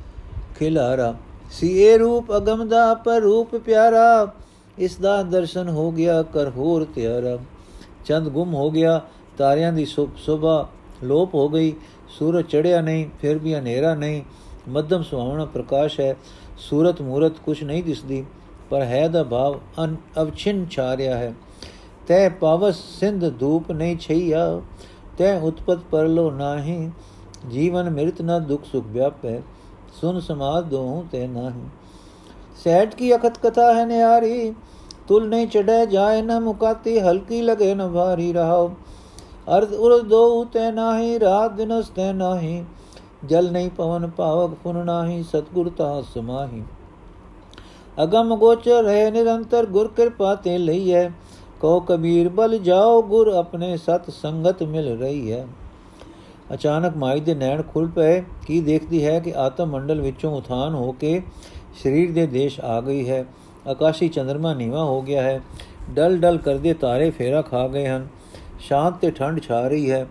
ਖਿਲਾਰਾ। 0.59 1.15
ਸੀ 1.53 1.69
ਇਹ 1.79 1.99
ਰੂਪ 1.99 2.37
ਅਗਮ 2.37 2.69
ਦਾ 2.69 2.93
ਪਰ 2.95 3.21
ਰੂਪ 3.21 3.55
ਪਿਆਰਾ, 3.57 4.35
ਇਸ 4.79 4.97
ਦਾ 4.97 5.23
ਦਰਸ਼ਨ 5.23 5.69
ਹੋ 5.69 5.91
ਗਿਆ 5.91 6.23
ਕਰ 6.23 6.49
ਹੋਰ 6.49 6.85
ਤਿਆਰਾ। 6.85 7.38
ਚੰਦ 8.05 8.29
ਗੁੰਮ 8.29 8.55
ਹੋ 8.55 8.71
ਗਿਆ, 8.71 9.01
ਤਾਰਿਆਂ 9.38 9.73
ਦੀ 9.73 9.85
ਸੁਬਾ 9.85 10.69
ਲੋਪ 11.05 11.35
ਹੋ 11.35 11.49
ਗਈ, 11.49 11.73
ਸੂਰਜ 12.09 12.47
ਚੜਿਆ 12.47 12.81
ਨਹੀਂ, 12.81 13.07
ਫਿਰ 13.21 13.38
ਵੀ 13.38 13.55
ਹਨੇਰਾ 13.55 13.95
ਨਹੀਂ, 13.95 14.23
ਮੱਧਮ 14.69 15.03
ਸੁਹਾਵਣਾ 15.03 15.45
ਪ੍ਰਕਾਸ਼ 15.45 16.01
ਹੈ, 16.01 16.17
ਸੂਰਤ 16.59 17.03
ਮੂਰਤ 17.03 17.38
ਕੁਛ 17.38 17.62
ਨਹੀਂ 17.62 17.83
ਦਿਸਦੀ, 17.83 18.25
ਪਰ 18.71 18.83
ਹੈ 18.83 19.07
ਦਾ 19.09 19.23
ਭਾਵ 19.23 19.61
ਅਵਛਿਨ 20.19 20.67
ਛਾ 20.71 20.97
ਰਿਹਾ 20.97 21.17
ਹੈ। 21.17 21.33
ਤੈ 22.07 22.29
ਪਵਸ 22.29 22.83
ਸਿੰਧ 23.01 23.29
ਧੂਪ 23.38 23.71
ਨਹੀਂ 23.73 23.97
ਛਈਆ, 23.97 24.61
ਤੈ 25.19 25.38
ਉਤਪਤ 25.38 25.79
ਪਰਲੋ 25.91 26.31
ਨਾਹੀ, 26.31 26.91
ਜੀਵਨ 27.51 27.91
ਮਿਰਤ 27.91 28.23
ਨ 28.23 28.38
ਦੁਖ 28.38 28.65
ਸੁਖ 28.65 28.85
ਵਿਆਪੈ। 28.87 29.41
ਸੁਨ 30.01 30.21
ਸਮਾਦ 30.21 30.65
ਦੋ 30.65 31.05
ਤੇ 31.13 31.27
ਨਾਹੀ। 31.27 31.69
ਸੈਟ 32.65 32.95
ਕੀ 32.95 33.15
ਅਖਤ 33.17 33.39
ਕਥਾ 33.39 33.73
ਹੈ 33.75 33.87
ਨਿਆਰੀ, 33.87 34.55
ਤੁਲ 35.09 35.29
ਨਹੀਂ 35.29 35.47
ਚੜੈ 35.47 35.85
ਜਾਏ 35.87 36.23
ਨ 36.23 36.41
ਮੁਕਾਤੀ, 36.41 36.99
ਹਲਕੀ 36.99 37.41
ਲਗੇ 37.43 37.75
ਨ 37.75 37.89
ਭਾਰੀ 37.89 38.33
ਰਹਾਓ 38.33 38.71
ਅਰਧ 39.57 39.73
ਉਰਦ 39.73 40.07
ਦੋ 40.07 40.45
ਤੈ 40.45 40.71
ਨਾਹੀ, 40.71 41.19
ਰਾਤ 41.21 41.53
ਦਿਨਸ 41.53 41.89
ਤੈ 41.89 42.13
ਨਾਹੀ। 42.13 42.65
ਜਲ 43.25 43.51
ਨਹੀਂ 43.53 43.71
ਪਵਨ 43.71 44.11
ਪਾਵਕ 44.11 44.55
ਪੁਨ 44.65 44.85
ਨਾਹੀ, 44.85 45.23
ਸਤਗੁਰ 45.23 45.71
ਤਾ 45.77 46.03
ਸਮਾਹੀ। 46.15 46.63
ਅਗਮ 48.03 48.37
ਗੋਚਰ 48.37 48.89
ਹੈ 48.89 49.11
ਨਿਰੰਤਰ, 49.11 49.67
ਗੁਰ 49.67 49.89
ਕਿਰਪਾ 49.89 50.35
ਤੇ 50.35 50.59
ਲਈਐ। 50.59 51.09
ਕੋ 51.61 51.81
ਕਬੀਰ 51.81 52.29
ਬਲ 52.29 52.59
ਜਾਓ, 52.59 53.03
ਗੁਰ 53.03 53.29
ਆਪਣੇ 53.29 53.77
ਸਤ 53.77 54.11
ਸੰਗਤ 54.11 54.63
ਮਿਲ 54.63 54.99
ਰਹੀ 54.99 55.33
ਹੈ 55.33 55.47
ਅਚਾਨਕ 56.55 56.97
ਮਾਈ 56.97 57.21
ਦੇ 57.21 57.35
ਨੈਣ 57.35 57.63
ਖੁੱਲ 57.63 57.89
ਪਏ। 57.89 58.23
ਕੀ 58.47 58.61
ਦੇਖਦੀ 58.61 59.07
ਹੈ 59.07 59.21
ਕਿ 59.21 59.35
ਆਤਮ 59.35 59.67
ਮੰਡਲ 59.67 60.01
ਵਿੱਚੋਂ 60.01 60.37
ਉਥਾਨ 60.37 60.75
ਹੋ 60.75 60.93
ਕੇ 60.93 61.23
ਸਰੀਰ 61.83 62.13
ਦੇ 62.13 62.27
ਦੇਸ਼ 62.27 62.61
ਆ 62.61 62.81
ਗਈ 62.81 63.09
ਹੈ। 63.11 63.25
ਆਕਾਸ਼ੀ 63.67 64.09
ਚੰਦਰਮਾ 64.09 64.55
ਨੀਵਾ 64.55 64.85
ਹੋ 64.85 65.03
ਗਿਆ 65.03 65.23
ਹੈ। 65.23 65.41
ਡਲ 65.91 66.17
ਡਲ 66.17 66.39
ਕਰਦੇ 66.39 66.75
ਤਾਰੇ 66.75 67.11
ਫੇਰਾ 67.11 67.43
ਖਾ 67.43 67.69
ਗਏ 67.69 67.89
ਹਨ। 67.89 68.09
ਸ਼ਾਂਤ 68.61 68.95
ਤੇ 68.95 69.11
ਠੰਡ 69.11 69.43
ਛਾ 69.43 69.69
ਰਹੀ 69.69 69.91
ਹੈ। 69.91 70.07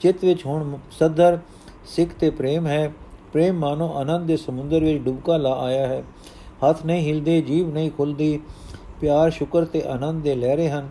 ਚਿੱਤ 0.00 0.24
ਵਿੱਚ 0.24 0.46
ਹੁਣ 0.46 0.78
ਸਦਰ 0.90 1.38
ਸਿੱਖ 1.86 2.10
ਤੇ 2.10 2.30
ਪ੍ਰੇਮ 2.30 2.66
ਹੈ। 2.66 2.92
ਪ੍ਰੇਮ 3.32 3.58
ਮਾਨੋ 3.58 3.92
ਆਨੰਦ 3.94 4.26
ਦੇ 4.26 4.36
ਸਮੁੰਦਰ 4.36 4.80
ਵਿੱਚ 4.80 4.98
ਡੁਬਕਾ 4.98 5.36
ਲਾ 5.36 5.52
ਆਇਆ 5.52 5.86
ਹੈ। 5.86 6.02
ਹੱਥ 6.68 6.86
ਨਹੀਂ 6.86 7.08
ਹਿਲਦੇ, 7.08 7.42
ਜੀਭ 7.42 7.74
ਨਹੀਂ 7.74 7.90
ਖੁੱਲਦੀ। 7.90 8.40
ਪਿਆਰ, 9.00 9.30
ਸ਼ੁਕਰ 9.30 9.64
ਤੇ 9.64 9.82
ਆਨੰਦ 9.82 10.22
ਦੇ 10.22 10.34
ਲਹਿਰੇ 10.34 10.68
ਹਨ। 10.68 10.88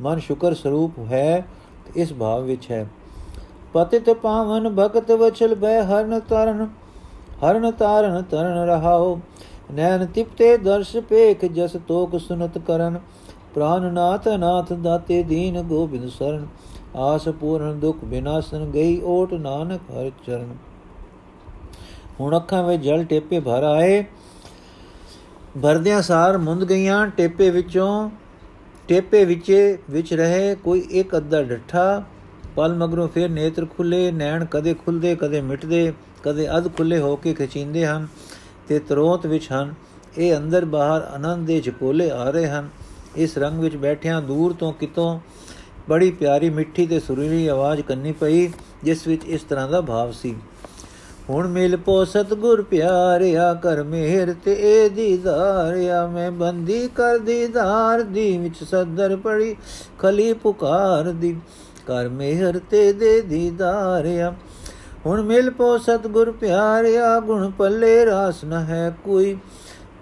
ਮਨ 0.00 0.18
ਸ਼ੁਕਰ 0.18 0.54
ਸਰੂਪ 0.54 0.92
ਹੈ 0.98 1.46
ਇਸ 1.96 2.12
ਭਾਵ 2.12 2.44
ਵਿੱਚ 2.44 2.70
ਹੈ। 2.70 2.86
ਪਤਿਤ 3.74 4.10
ਪਾਵਨ 4.10 4.68
ਭਗਤ 4.68 5.10
ਵਚਲ 5.10 5.54
ਬੈ 5.54 5.82
ਹਰਨ 5.82 6.20
ਤਰਨ, 6.20 6.68
ਹਰਨ 7.44 7.70
ਤਾਰਨ 7.70 8.22
ਤਰਨ 8.22 8.56
ਰਹਾਓ। 8.68 9.20
ਨੈਣ 9.72 10.06
ਤਿਪਤੇ 10.06 10.56
ਦਰਸ਼ 10.56 10.96
ਪੇਖ 10.96 11.44
ਜਸ 11.44 11.76
ਤੋਕ 11.88 12.20
ਸੁਨਤ 12.20 12.58
ਕਰਨ 12.58 13.00
ਪ੍ਰਾਨ 13.54 13.92
ਨਾਥ 13.92 14.28
ਨਾਥ 14.28 14.72
ਦਾਤੇ 14.72 15.22
ਦੀਨ 15.22 15.62
ਗੋਬਿੰਦ 15.62 16.08
ਸਰਨ। 16.08 16.46
ਆਸ 16.96 17.28
ਪੂਰਨ 17.28 17.80
ਦੁਖ 17.80 17.96
ਬਿਨਾਸਨ 18.04 18.70
ਗਈ 18.70 19.00
ਓਟ 19.04 19.34
ਨਾਨਕ 19.34 19.80
ਹਰ 19.90 20.10
ਚਰਨ। 20.26 20.54
ਹੁਣ 22.20 22.36
ਅੱਖਾਂ 22.36 22.62
ਵਿੱਚ 22.62 22.82
ਜਲ 22.82 23.04
ਟੇਪੇ 23.04 23.40
ਭਰ 23.40 23.62
ਆਏ। 23.62 24.04
ਭਰਦਿਆਂ 25.62 26.02
ਸਾਰ 26.02 26.38
ਮੁੰਦ 26.38 26.64
ਗਈਆਂ, 26.64 27.06
ਟੇਪੇ 27.06 27.50
ਵਿੱਚੋਂ, 27.50 28.10
ਟੇਪੇ 28.88 29.24
ਵਿੱਚੇ 29.24 29.78
ਵਿੱਚ 29.90 30.14
ਰਹੇ 30.14 30.54
ਕੋਈ 30.54 30.80
ਇੱਕ 30.80 31.16
ਅੱਧਾ 31.16 31.42
ਡੱਠਾ। 31.42 32.02
ਪਲ 32.60 32.74
ਮਗਰੋਂ 32.74 33.08
ਫਿਰ 33.08 33.28
ਨੇਤਰ 33.30 33.66
ਖੁੱਲੇ, 33.66 34.10
ਨੈਣ 34.12 34.44
ਕਦੇ 34.44 34.74
ਖੁੱਲਦੇ, 34.74 35.14
ਕਦੇ 35.16 35.40
ਮਿਟਦੇ, 35.40 35.92
ਕਦੇ 36.22 36.48
ਅਧ 36.56 36.68
ਖੁੱਲੇ 36.76 36.98
ਹੋ 36.98 37.14
ਕੇ 37.16 37.32
ਖਿਚਿੰਦੇ 37.34 37.86
ਹਨ 37.86 38.06
ਤੇ 38.68 38.78
ਤਰੋਤ 38.78 39.26
ਵਿੱਚ 39.26 39.46
ਹਨ। 39.52 39.74
ਇਹ 40.18 40.36
ਅੰਦਰ 40.36 40.64
ਬਾਹਰ 40.64 41.02
ਆਨੰਦ 41.14 41.46
ਦੇ 41.46 41.60
ਝਕੋਲੇ 41.60 42.10
ਆ 42.10 42.30
ਰਹੇ 42.30 42.46
ਹਨ। 42.46 42.68
ਇਸ 43.16 43.38
ਰੰਗ 43.38 43.60
ਵਿੱਚ 43.60 43.76
ਬੈਠਿਆਂ 43.76 44.20
ਦੂਰ 44.22 44.52
ਤੋਂ 44.52 44.72
ਕਿਤੋਂ 44.72 45.18
ਬੜੀ 45.88 46.10
ਪਿਆਰੀ 46.10 46.50
ਮਿੱਠੀ 46.50 46.86
ਤੇ 46.86 47.00
ਸੁਰੀਲੀ 47.00 47.46
ਆਵਾਜ਼ 47.46 47.80
ਕੰਨੀ 47.80 48.12
ਪਈ, 48.12 48.48
ਜਿਸ 48.84 49.06
ਵਿੱਚ 49.06 49.24
ਇਸ 49.24 49.42
ਤਰ੍ਹਾਂ 49.42 49.68
ਦਾ 49.68 49.80
ਭਾਵ 49.80 50.12
ਸੀ। 50.12 50.34
ਹੁਣ 51.30 51.48
ਮਿਲ 51.48 51.76
ਪੋ 51.76 52.04
ਸਤਗੁਰ 52.04 52.62
ਪਿਆਰਿਆ, 52.62 53.52
ਕਰ 53.54 53.82
ਮਿਹਰ 53.82 54.34
ਤੇ 54.44 54.56
ਏ 54.60 54.88
ਦੀਦਾਰਿਆ 54.88 56.06
ਮੈਂ 56.06 56.30
ਬੰਦੀ 56.32 56.88
ਕਰ 56.94 57.18
ਦੀਦਾਰ 57.18 58.02
ਦੀ 58.02 58.36
ਵਿੱਚ 58.38 58.62
ਸਦਰ 58.64 59.16
ਪੜੀ, 59.16 59.54
ਖਲੀ 59.98 60.32
ਪੁਕਾਰ 60.32 61.10
ਦੀ 61.12 61.36
ਕਰ 61.86 62.08
ਮਿਹਰ 62.08 62.60
ਤੇ 62.70 62.92
ਦੇ 62.92 63.20
ਦੀਦਾਰਿਆ 63.20 64.34
ਹੁਣ 65.06 65.22
ਮਿਲ 65.22 65.50
ਪੋ 65.50 65.76
ਸਤਗੁਰ 65.78 66.30
ਪਿਆਰਿਆ, 66.30 67.18
ਗੁਣ 67.20 67.50
ਪੱਲੇ 67.50 68.06
ਰਾਸ 68.06 68.44
ਨ 68.44 68.52
ਹੈ 68.52 68.96
ਕੋਈ। 69.04 69.36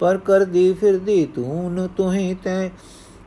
ਪਰ 0.01 0.17
ਕਰਦੀ 0.19 0.73
ਫਿਰਦੀ 0.73 1.25
ਤੂੰ 1.35 1.89
ਤੁਹੀ 1.97 2.35
ਤੈ, 2.35 2.71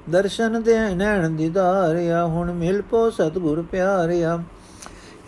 ਦਰਸ਼ਨ 0.09 0.61
ਦੇ 0.61 0.77
ਨੈਣ 0.95 1.29
ਦੀਦਾਰਿਆ 1.29 2.25
ਹੁਣ 2.25 2.51
ਮਿਲ 2.51 2.81
ਪੋ 2.81 3.09
ਸਤਗੁਰ 3.09 3.61
ਪਿਆਰਿਆ 3.61 4.37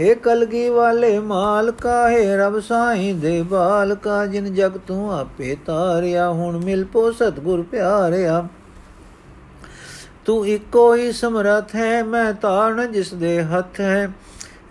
ਏ 0.01 0.13
ਕਲਗੀ 0.15 0.67
ਵਾਲੇ 0.69 1.17
ਮਾਲਕਾ, 1.19 2.09
ਹੈ 2.09 2.37
ਰਬ 2.37 2.59
ਸਾਈਂ 2.59 3.13
ਦੇ 3.13 3.41
ਬਾਲਕਾ, 3.41 4.25
ਜਿਨ 4.25 4.53
ਜਗ 4.53 4.77
ਤੂੰ 4.77 5.13
ਆਪੇ 5.13 5.55
ਤਾਰਿਆ। 5.65 6.29
ਹੁਣ 6.29 6.57
ਮਿਲ 6.57 6.83
ਪੋ 6.85 7.11
ਸਤਗੁਰ 7.11 7.61
ਪਿਆਰਿਆ 7.61 8.47
ਤੂੰ 10.25 10.47
ਇੱਕੋ 10.47 10.95
ਹੀ 10.95 11.11
ਸਮਰਥ 11.11 11.75
ਹੈ, 11.75 12.03
ਮੈਂ 12.03 12.33
ਤਾਰਨ 12.33 12.91
ਜਿਸ 12.91 13.13
ਦੇ 13.13 13.43
ਹੱਥ 13.43 13.79
ਹੈ। 13.79 14.09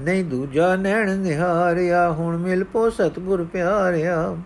ਨਹੀਂ 0.01 0.25
ਦੂਜਾ 0.25 0.77
ਨੈਣ 0.77 1.19
ਨਿਹਾਰਿਆ, 1.19 2.11
ਹੁਣ 2.11 2.37
ਮਿਲ 2.37 2.65
ਪੋ 2.65 2.91
ਸਤਗੁਰ 2.91 3.45
ਪਿਆਰਿਆ। 3.45 4.37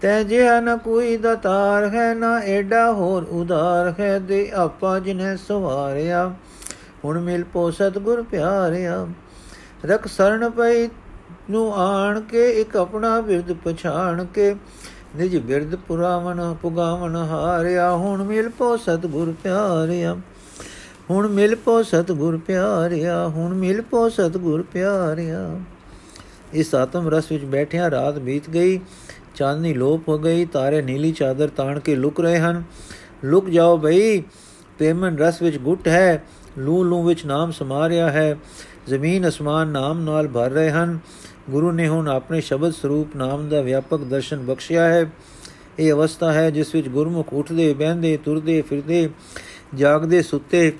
ਤੈ 0.00 0.22
ਜਿਹਾ 0.22 0.60
ਨ 0.60 0.76
ਕੋਈ 0.76 1.16
ਦਤਾਰ 1.16 1.88
ਹੈ, 1.88 2.14
ਨਾ 2.14 2.38
ਐਡਾ 2.38 2.92
ਹੋਰ 2.92 3.22
ਉਦਾਰ 3.22 3.94
ਹੈ, 4.00 4.18
ਦੇ 4.18 4.50
ਆਪਾ 4.54 4.98
ਜਿਨੇ 4.98 5.36
ਸਵਾਰਿਆ, 5.36 6.34
ਹੁਣ 7.04 7.20
ਮਿਲ 7.20 7.44
ਪੋ 7.44 7.70
ਸਤਗੁਰ 7.70 8.22
ਪਿਆਰਿਆ। 8.22 9.06
ਰਖ 9.84 10.06
ਸਰਣ 10.06 10.50
ਪਈ 10.50 10.88
ਨੂੰ 11.50 11.74
ਆਣ 11.74 12.20
ਕੇ, 12.20 12.50
ਇੱਕ 12.50 12.76
ਆਪਣਾ 12.76 13.20
ਬਿਰਦ 13.20 13.52
ਪਛਾਣ 13.52 14.24
ਕੇ 14.24 14.54
ਨਿਜ 15.16 15.36
ਬਿਰਦ 15.36 15.74
ਪੁਰਾਵਨ 15.76 16.54
ਪੁਗਾਵਨ 16.62 17.16
ਹਾਰਿਆ, 17.16 17.94
ਹੁਣ 17.96 18.22
ਮਿਲ 18.22 18.48
ਪੋ 18.48 18.76
ਸਤਗੁਰ 18.76 19.34
ਪਿਆਰਿਆ। 19.42 20.16
ਹੁਣ 21.10 21.28
ਮਿਲ 21.28 21.54
ਪੋ 21.54 21.82
ਸਤਗੁਰ 21.82 22.36
ਪਿਆਰਿਆ, 22.38 23.28
ਹੁਣ 23.28 23.54
ਮਿਲ 23.54 23.82
ਪੋ 23.82 24.08
ਸਤਗੁਰ 24.08 24.62
ਪਿਆਰਿਆ। 24.62 25.60
ਇਸ 26.52 26.74
ਆਤਮ 26.74 27.08
ਰਸ 27.08 27.32
ਵਿੱਚ 27.32 27.44
ਬੈਠਿਆਂ 27.44 27.90
ਰਾਤ 27.90 28.18
ਬੀਤ 28.18 28.50
ਗਈ, 28.50 28.80
ਚਾਂਦਨੀ 29.34 29.74
ਲੋਪ 29.74 30.08
ਹੋ 30.08 30.18
ਗਈ, 30.18 30.44
ਤਾਰੇ 30.44 30.82
ਨੀਲੀ 30.82 31.12
ਚਾਦਰ 31.12 31.48
ਤਾਣ 31.48 31.78
ਕੇ 31.78 31.94
ਲੁਕ 31.94 32.20
ਰਹੇ 32.20 32.38
ਹਨ। 32.38 32.62
ਲੁਕ 33.24 33.50
ਜਾਓ 33.50 33.78
ਭਈ 33.78 34.20
ਪ੍ਰੇਮਨ 34.78 35.18
ਰਸ 35.18 35.42
ਵਿੱਚ 35.42 35.56
ਗੁੱਟ 35.56 35.88
ਹੈ, 35.88 36.24
ਲੂ 36.58 36.84
ਲੂ 36.84 37.02
ਵਿੱਚ 37.02 37.26
ਨਾਮ 37.26 37.50
ਸਮਾ 37.50 37.88
ਰਿਹਾ 37.88 38.10
ਹੈ। 38.10 38.36
ਜ਼ਮੀਨ 38.88 39.28
ਅਸਮਾਨ 39.28 39.68
ਨਾਮ 39.68 40.00
ਨਾਲ 40.00 40.28
ਭਰ 40.28 40.50
ਰਹੇ 40.50 40.70
ਹਨ। 40.70 40.98
ਗੁਰੂ 41.50 41.72
ਨੇ 41.72 41.88
ਹੁਣ 41.88 42.08
ਆਪਣੇ 42.08 42.40
ਸ਼ਬਦ 42.40 42.72
ਸਰੂਪ 42.72 43.16
ਨਾਮ 43.16 43.48
ਦਾ 43.48 43.60
ਵਿਆਪਕ 43.60 44.00
ਦਰਸ਼ਨ 44.00 44.38
ਬਖਸ਼ਿਆ 44.38 44.84
ਹੈ। 44.84 45.10
ਇਹ 45.78 45.92
ਅਵਸਥਾ 45.92 46.32
ਹੈ 46.32 46.50
ਜਿਸ 46.50 46.74
ਵਿੱਚ 46.74 46.88
ਗੁਰਮੁਖ 46.88 47.32
ਉੱਠਦੇ, 47.32 47.74
ਬਹਿੰਦੇ, 47.74 48.16
ਤੁਰਦੇ, 48.16 48.62
ਫਿਰਦੇ, 48.62 49.08
ਜਾਗਦੇ, 49.74 50.22
ਸੁੱਤੇ, 50.22 50.72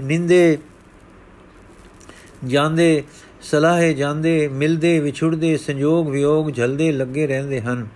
ਨਿੰਦੇ, 0.00 0.58
ਜਾਂਦੇ, 2.44 3.02
ਸਲਾਹੇ 3.42 3.94
ਜਾਂਦੇ, 3.94 4.48
ਮਿਲਦੇ, 4.48 5.00
ਵਿਛੁੜਦੇ, 5.00 5.56
ਸੰਜੋਗ, 5.56 6.08
ਵਿਯੋਗ, 6.08 6.50
ਝਲਦੇ, 6.50 6.92
ਲੱਗੇ 6.92 7.26
ਰਹਿੰਦੇ 7.26 7.60
ਹਨ। 7.60 7.88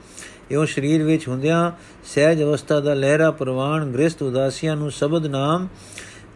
ਇਉਂ 0.51 0.67
ਸਰੀਰ 0.67 1.03
ਵਿੱਚ 1.03 1.29
ਹੁੰਦਿਆਂ 1.29 1.71
ਸਹਿਜ 2.15 2.43
ਅਵਸਥਾ 2.43 2.81
ਦਾ 2.81 2.95
ਲਹਿਰਾ 2.95 3.31
ਪ੍ਰਵਾਨ 3.31 3.93
ਗ੍ਰਸਤ 3.93 4.23
ਉਦਾਸੀਆਂ 4.23 4.77
ਨੂੰ 4.77 4.91
ਸ਼ਬਦ 4.91 5.27
ਨਾਮ 5.27 5.69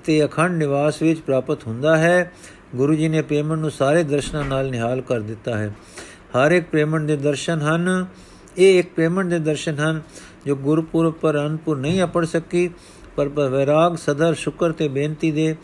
ਤੇ 0.05 0.25
ਅਖੰਡ 0.25 0.57
ਨਿਵਾਸ 0.57 1.03
ਵਿੱਚ 1.03 1.21
ਪ੍ਰਾਪਤ 1.21 1.67
ਹੁੰਦਾ 1.67 1.97
ਹੈ। 1.97 2.33
ਗੁਰੂ 2.77 2.95
ਜੀ 2.95 3.09
ਨੇ 3.09 3.23
ਪ੍ਰੇਮਣ 3.23 3.59
ਨੂੰ 3.59 3.71
ਸਾਰੇ 3.71 4.03
ਦਰਸ਼ਨਾਂ 4.03 4.45
ਨਾਲ 4.45 4.71
ਨਿਹਾਲ 4.71 5.01
ਕਰ 5.01 5.21
ਦਿੱਤਾ 5.21 5.59
ਹੈ। 5.59 5.75
ਹਰ 6.07 6.53
ਇੱਕ 6.53 6.67
ਪ੍ਰੇਮਣ 6.67 7.05
ਦੇ 7.05 7.17
ਦਰਸ਼ਨ 7.17 7.61
ਹਨ। 7.61 8.07
ਇਹ 8.59 8.79
ਇੱਕ 8.79 8.89
ਪ੍ਰੇਮਣ 8.95 9.29
ਦੇ 9.29 9.39
ਦਰਸ਼ਨ 9.39 9.75
ਹਨ 9.75 10.03
ਜੋ 10.47 10.57
ਗੁਰਪੁਰਬ 10.57 11.13
ਪਰ 11.13 11.47
ਅਨਪੁਰ 11.47 11.79
ਨਹੀਂ 11.79 12.03
ਅਪੜ 12.03 12.25
ਸਕੀ, 12.25 12.71
ਪਰ 13.17 13.29
ਵਿਰਾਗ 13.29 13.97
ਸਦਰ 13.97 14.35
ਸ਼ੁਕਰ 14.35 14.73
ਤੇ 14.73 14.89
ਬੇਨਤੀ 14.89 15.31
ਦੇ 15.31 15.57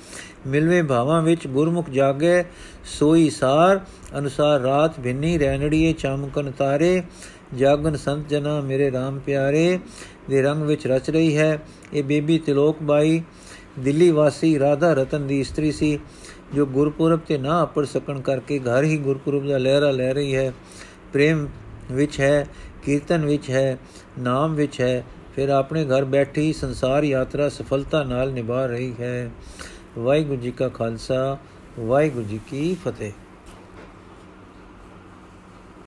ਮਿਲਵੇਂ 0.47 0.83
ਭਾਵਾਂ 0.85 1.23
ਵਿੱਚ 1.23 1.47
ਗੁਰਮੁਖ 1.47 1.91
ਜਾਗੇ, 1.91 2.45
ਸੋਈ 2.85 3.31
ਸਾਰ, 3.31 3.81
ਅਨੁਸਾਰ 4.19 4.61
ਰਾਤ 4.61 5.01
ਭਿੰਨੀ 5.01 5.39
ਰਹਿਣੜੀਏ 5.39 5.93
ਚਮਕਨ 5.93 6.51
ਤਾਰੇ, 6.51 7.03
ਜਾਗਨ 7.59 7.97
ਸੰਤ 7.97 8.29
ਜਨਾ 8.29 8.61
ਮੇਰੇ 8.61 8.91
RAM 8.91 9.21
ਪਿਆਰੇ, 9.27 9.79
ਦੇ 10.31 10.43
ਰੰਗ 10.43 10.63
ਵਿੱਚ 10.63 10.87
ਰਚ 10.87 11.11
ਰਹੀ 11.11 11.37
ਹੈ। 11.37 11.63
ਇਹ 11.93 12.05
ਬੇਬੀ 12.05 12.39
ਤਿਲੋਕ 12.39 12.83
ਬਾਈ, 12.83 13.23
ਦਿੱਲੀ 13.79 14.11
ਵਾਸੀ 14.11 14.59
ਰਾਧਾ 14.59 14.93
ਰਤਨ 14.93 15.27
ਦੀ 15.27 15.41
ਇਸਤਰੀ 15.41 15.73
ਸੀ। 15.73 15.99
ਜੋ 16.55 16.67
ਗੁਰਪੁਰਬ 16.67 17.21
ਤੇ 17.21 17.39
ਨਾ 17.39 17.63
ਅਪੜ 17.65 17.85
ਸਕਣ 17.85 18.21
ਕਰਕੇ 18.21 18.59
ਘਰ 18.59 18.85
ਹੀ 18.85 18.97
ਗੁਰਪੁਰਬ 18.97 19.49
ਦਾ 19.49 19.59
ਲਹਿਰਾ 19.59 19.91
ਲੈ 19.91 20.13
ਰਹੀ 20.15 20.35
ਹੈ, 20.37 20.53
ਪ੍ਰੇਮ 21.13 21.47
ਵਿੱਚ 21.93 22.21
ਹੈ, 22.21 22.47
ਕੀਰਤਨ 22.83 23.25
ਵਿੱਚ 23.25 23.51
ਹੈ, 23.51 23.79
ਨਾਮ 24.19 24.55
ਵਿੱਚ 24.55 24.81
ਹੈ, 24.81 25.05
ਫਿਰ 25.37 25.49
ਆਪਣੇ 25.49 25.85
ਘਰ 25.85 26.05
ਬੈਠੀ 26.05 26.53
ਸੰਸਾਰ 26.53 27.05
ਯਾਤਰਾ 27.05 27.49
ਸਫਲਤਾ 27.49 28.03
ਨਾਲ 28.03 28.33
ਨਿਭਾ 28.33 28.67
ਰਹੀ 28.67 28.95
ਹੈ। 29.01 29.31
ਵਾਹਿਗੁਰੂ 29.99 30.41
ਜੀ 30.41 30.51
ਕਾ 30.51 30.69
ਖਾਲਸਾ, 30.69 31.39
ਵਾਹਿਗੁਰੂ 31.81 32.25
ਜੀ 32.25 32.41
ਕੀ 32.47 32.77
ਫਤਿਹ। 32.85 33.13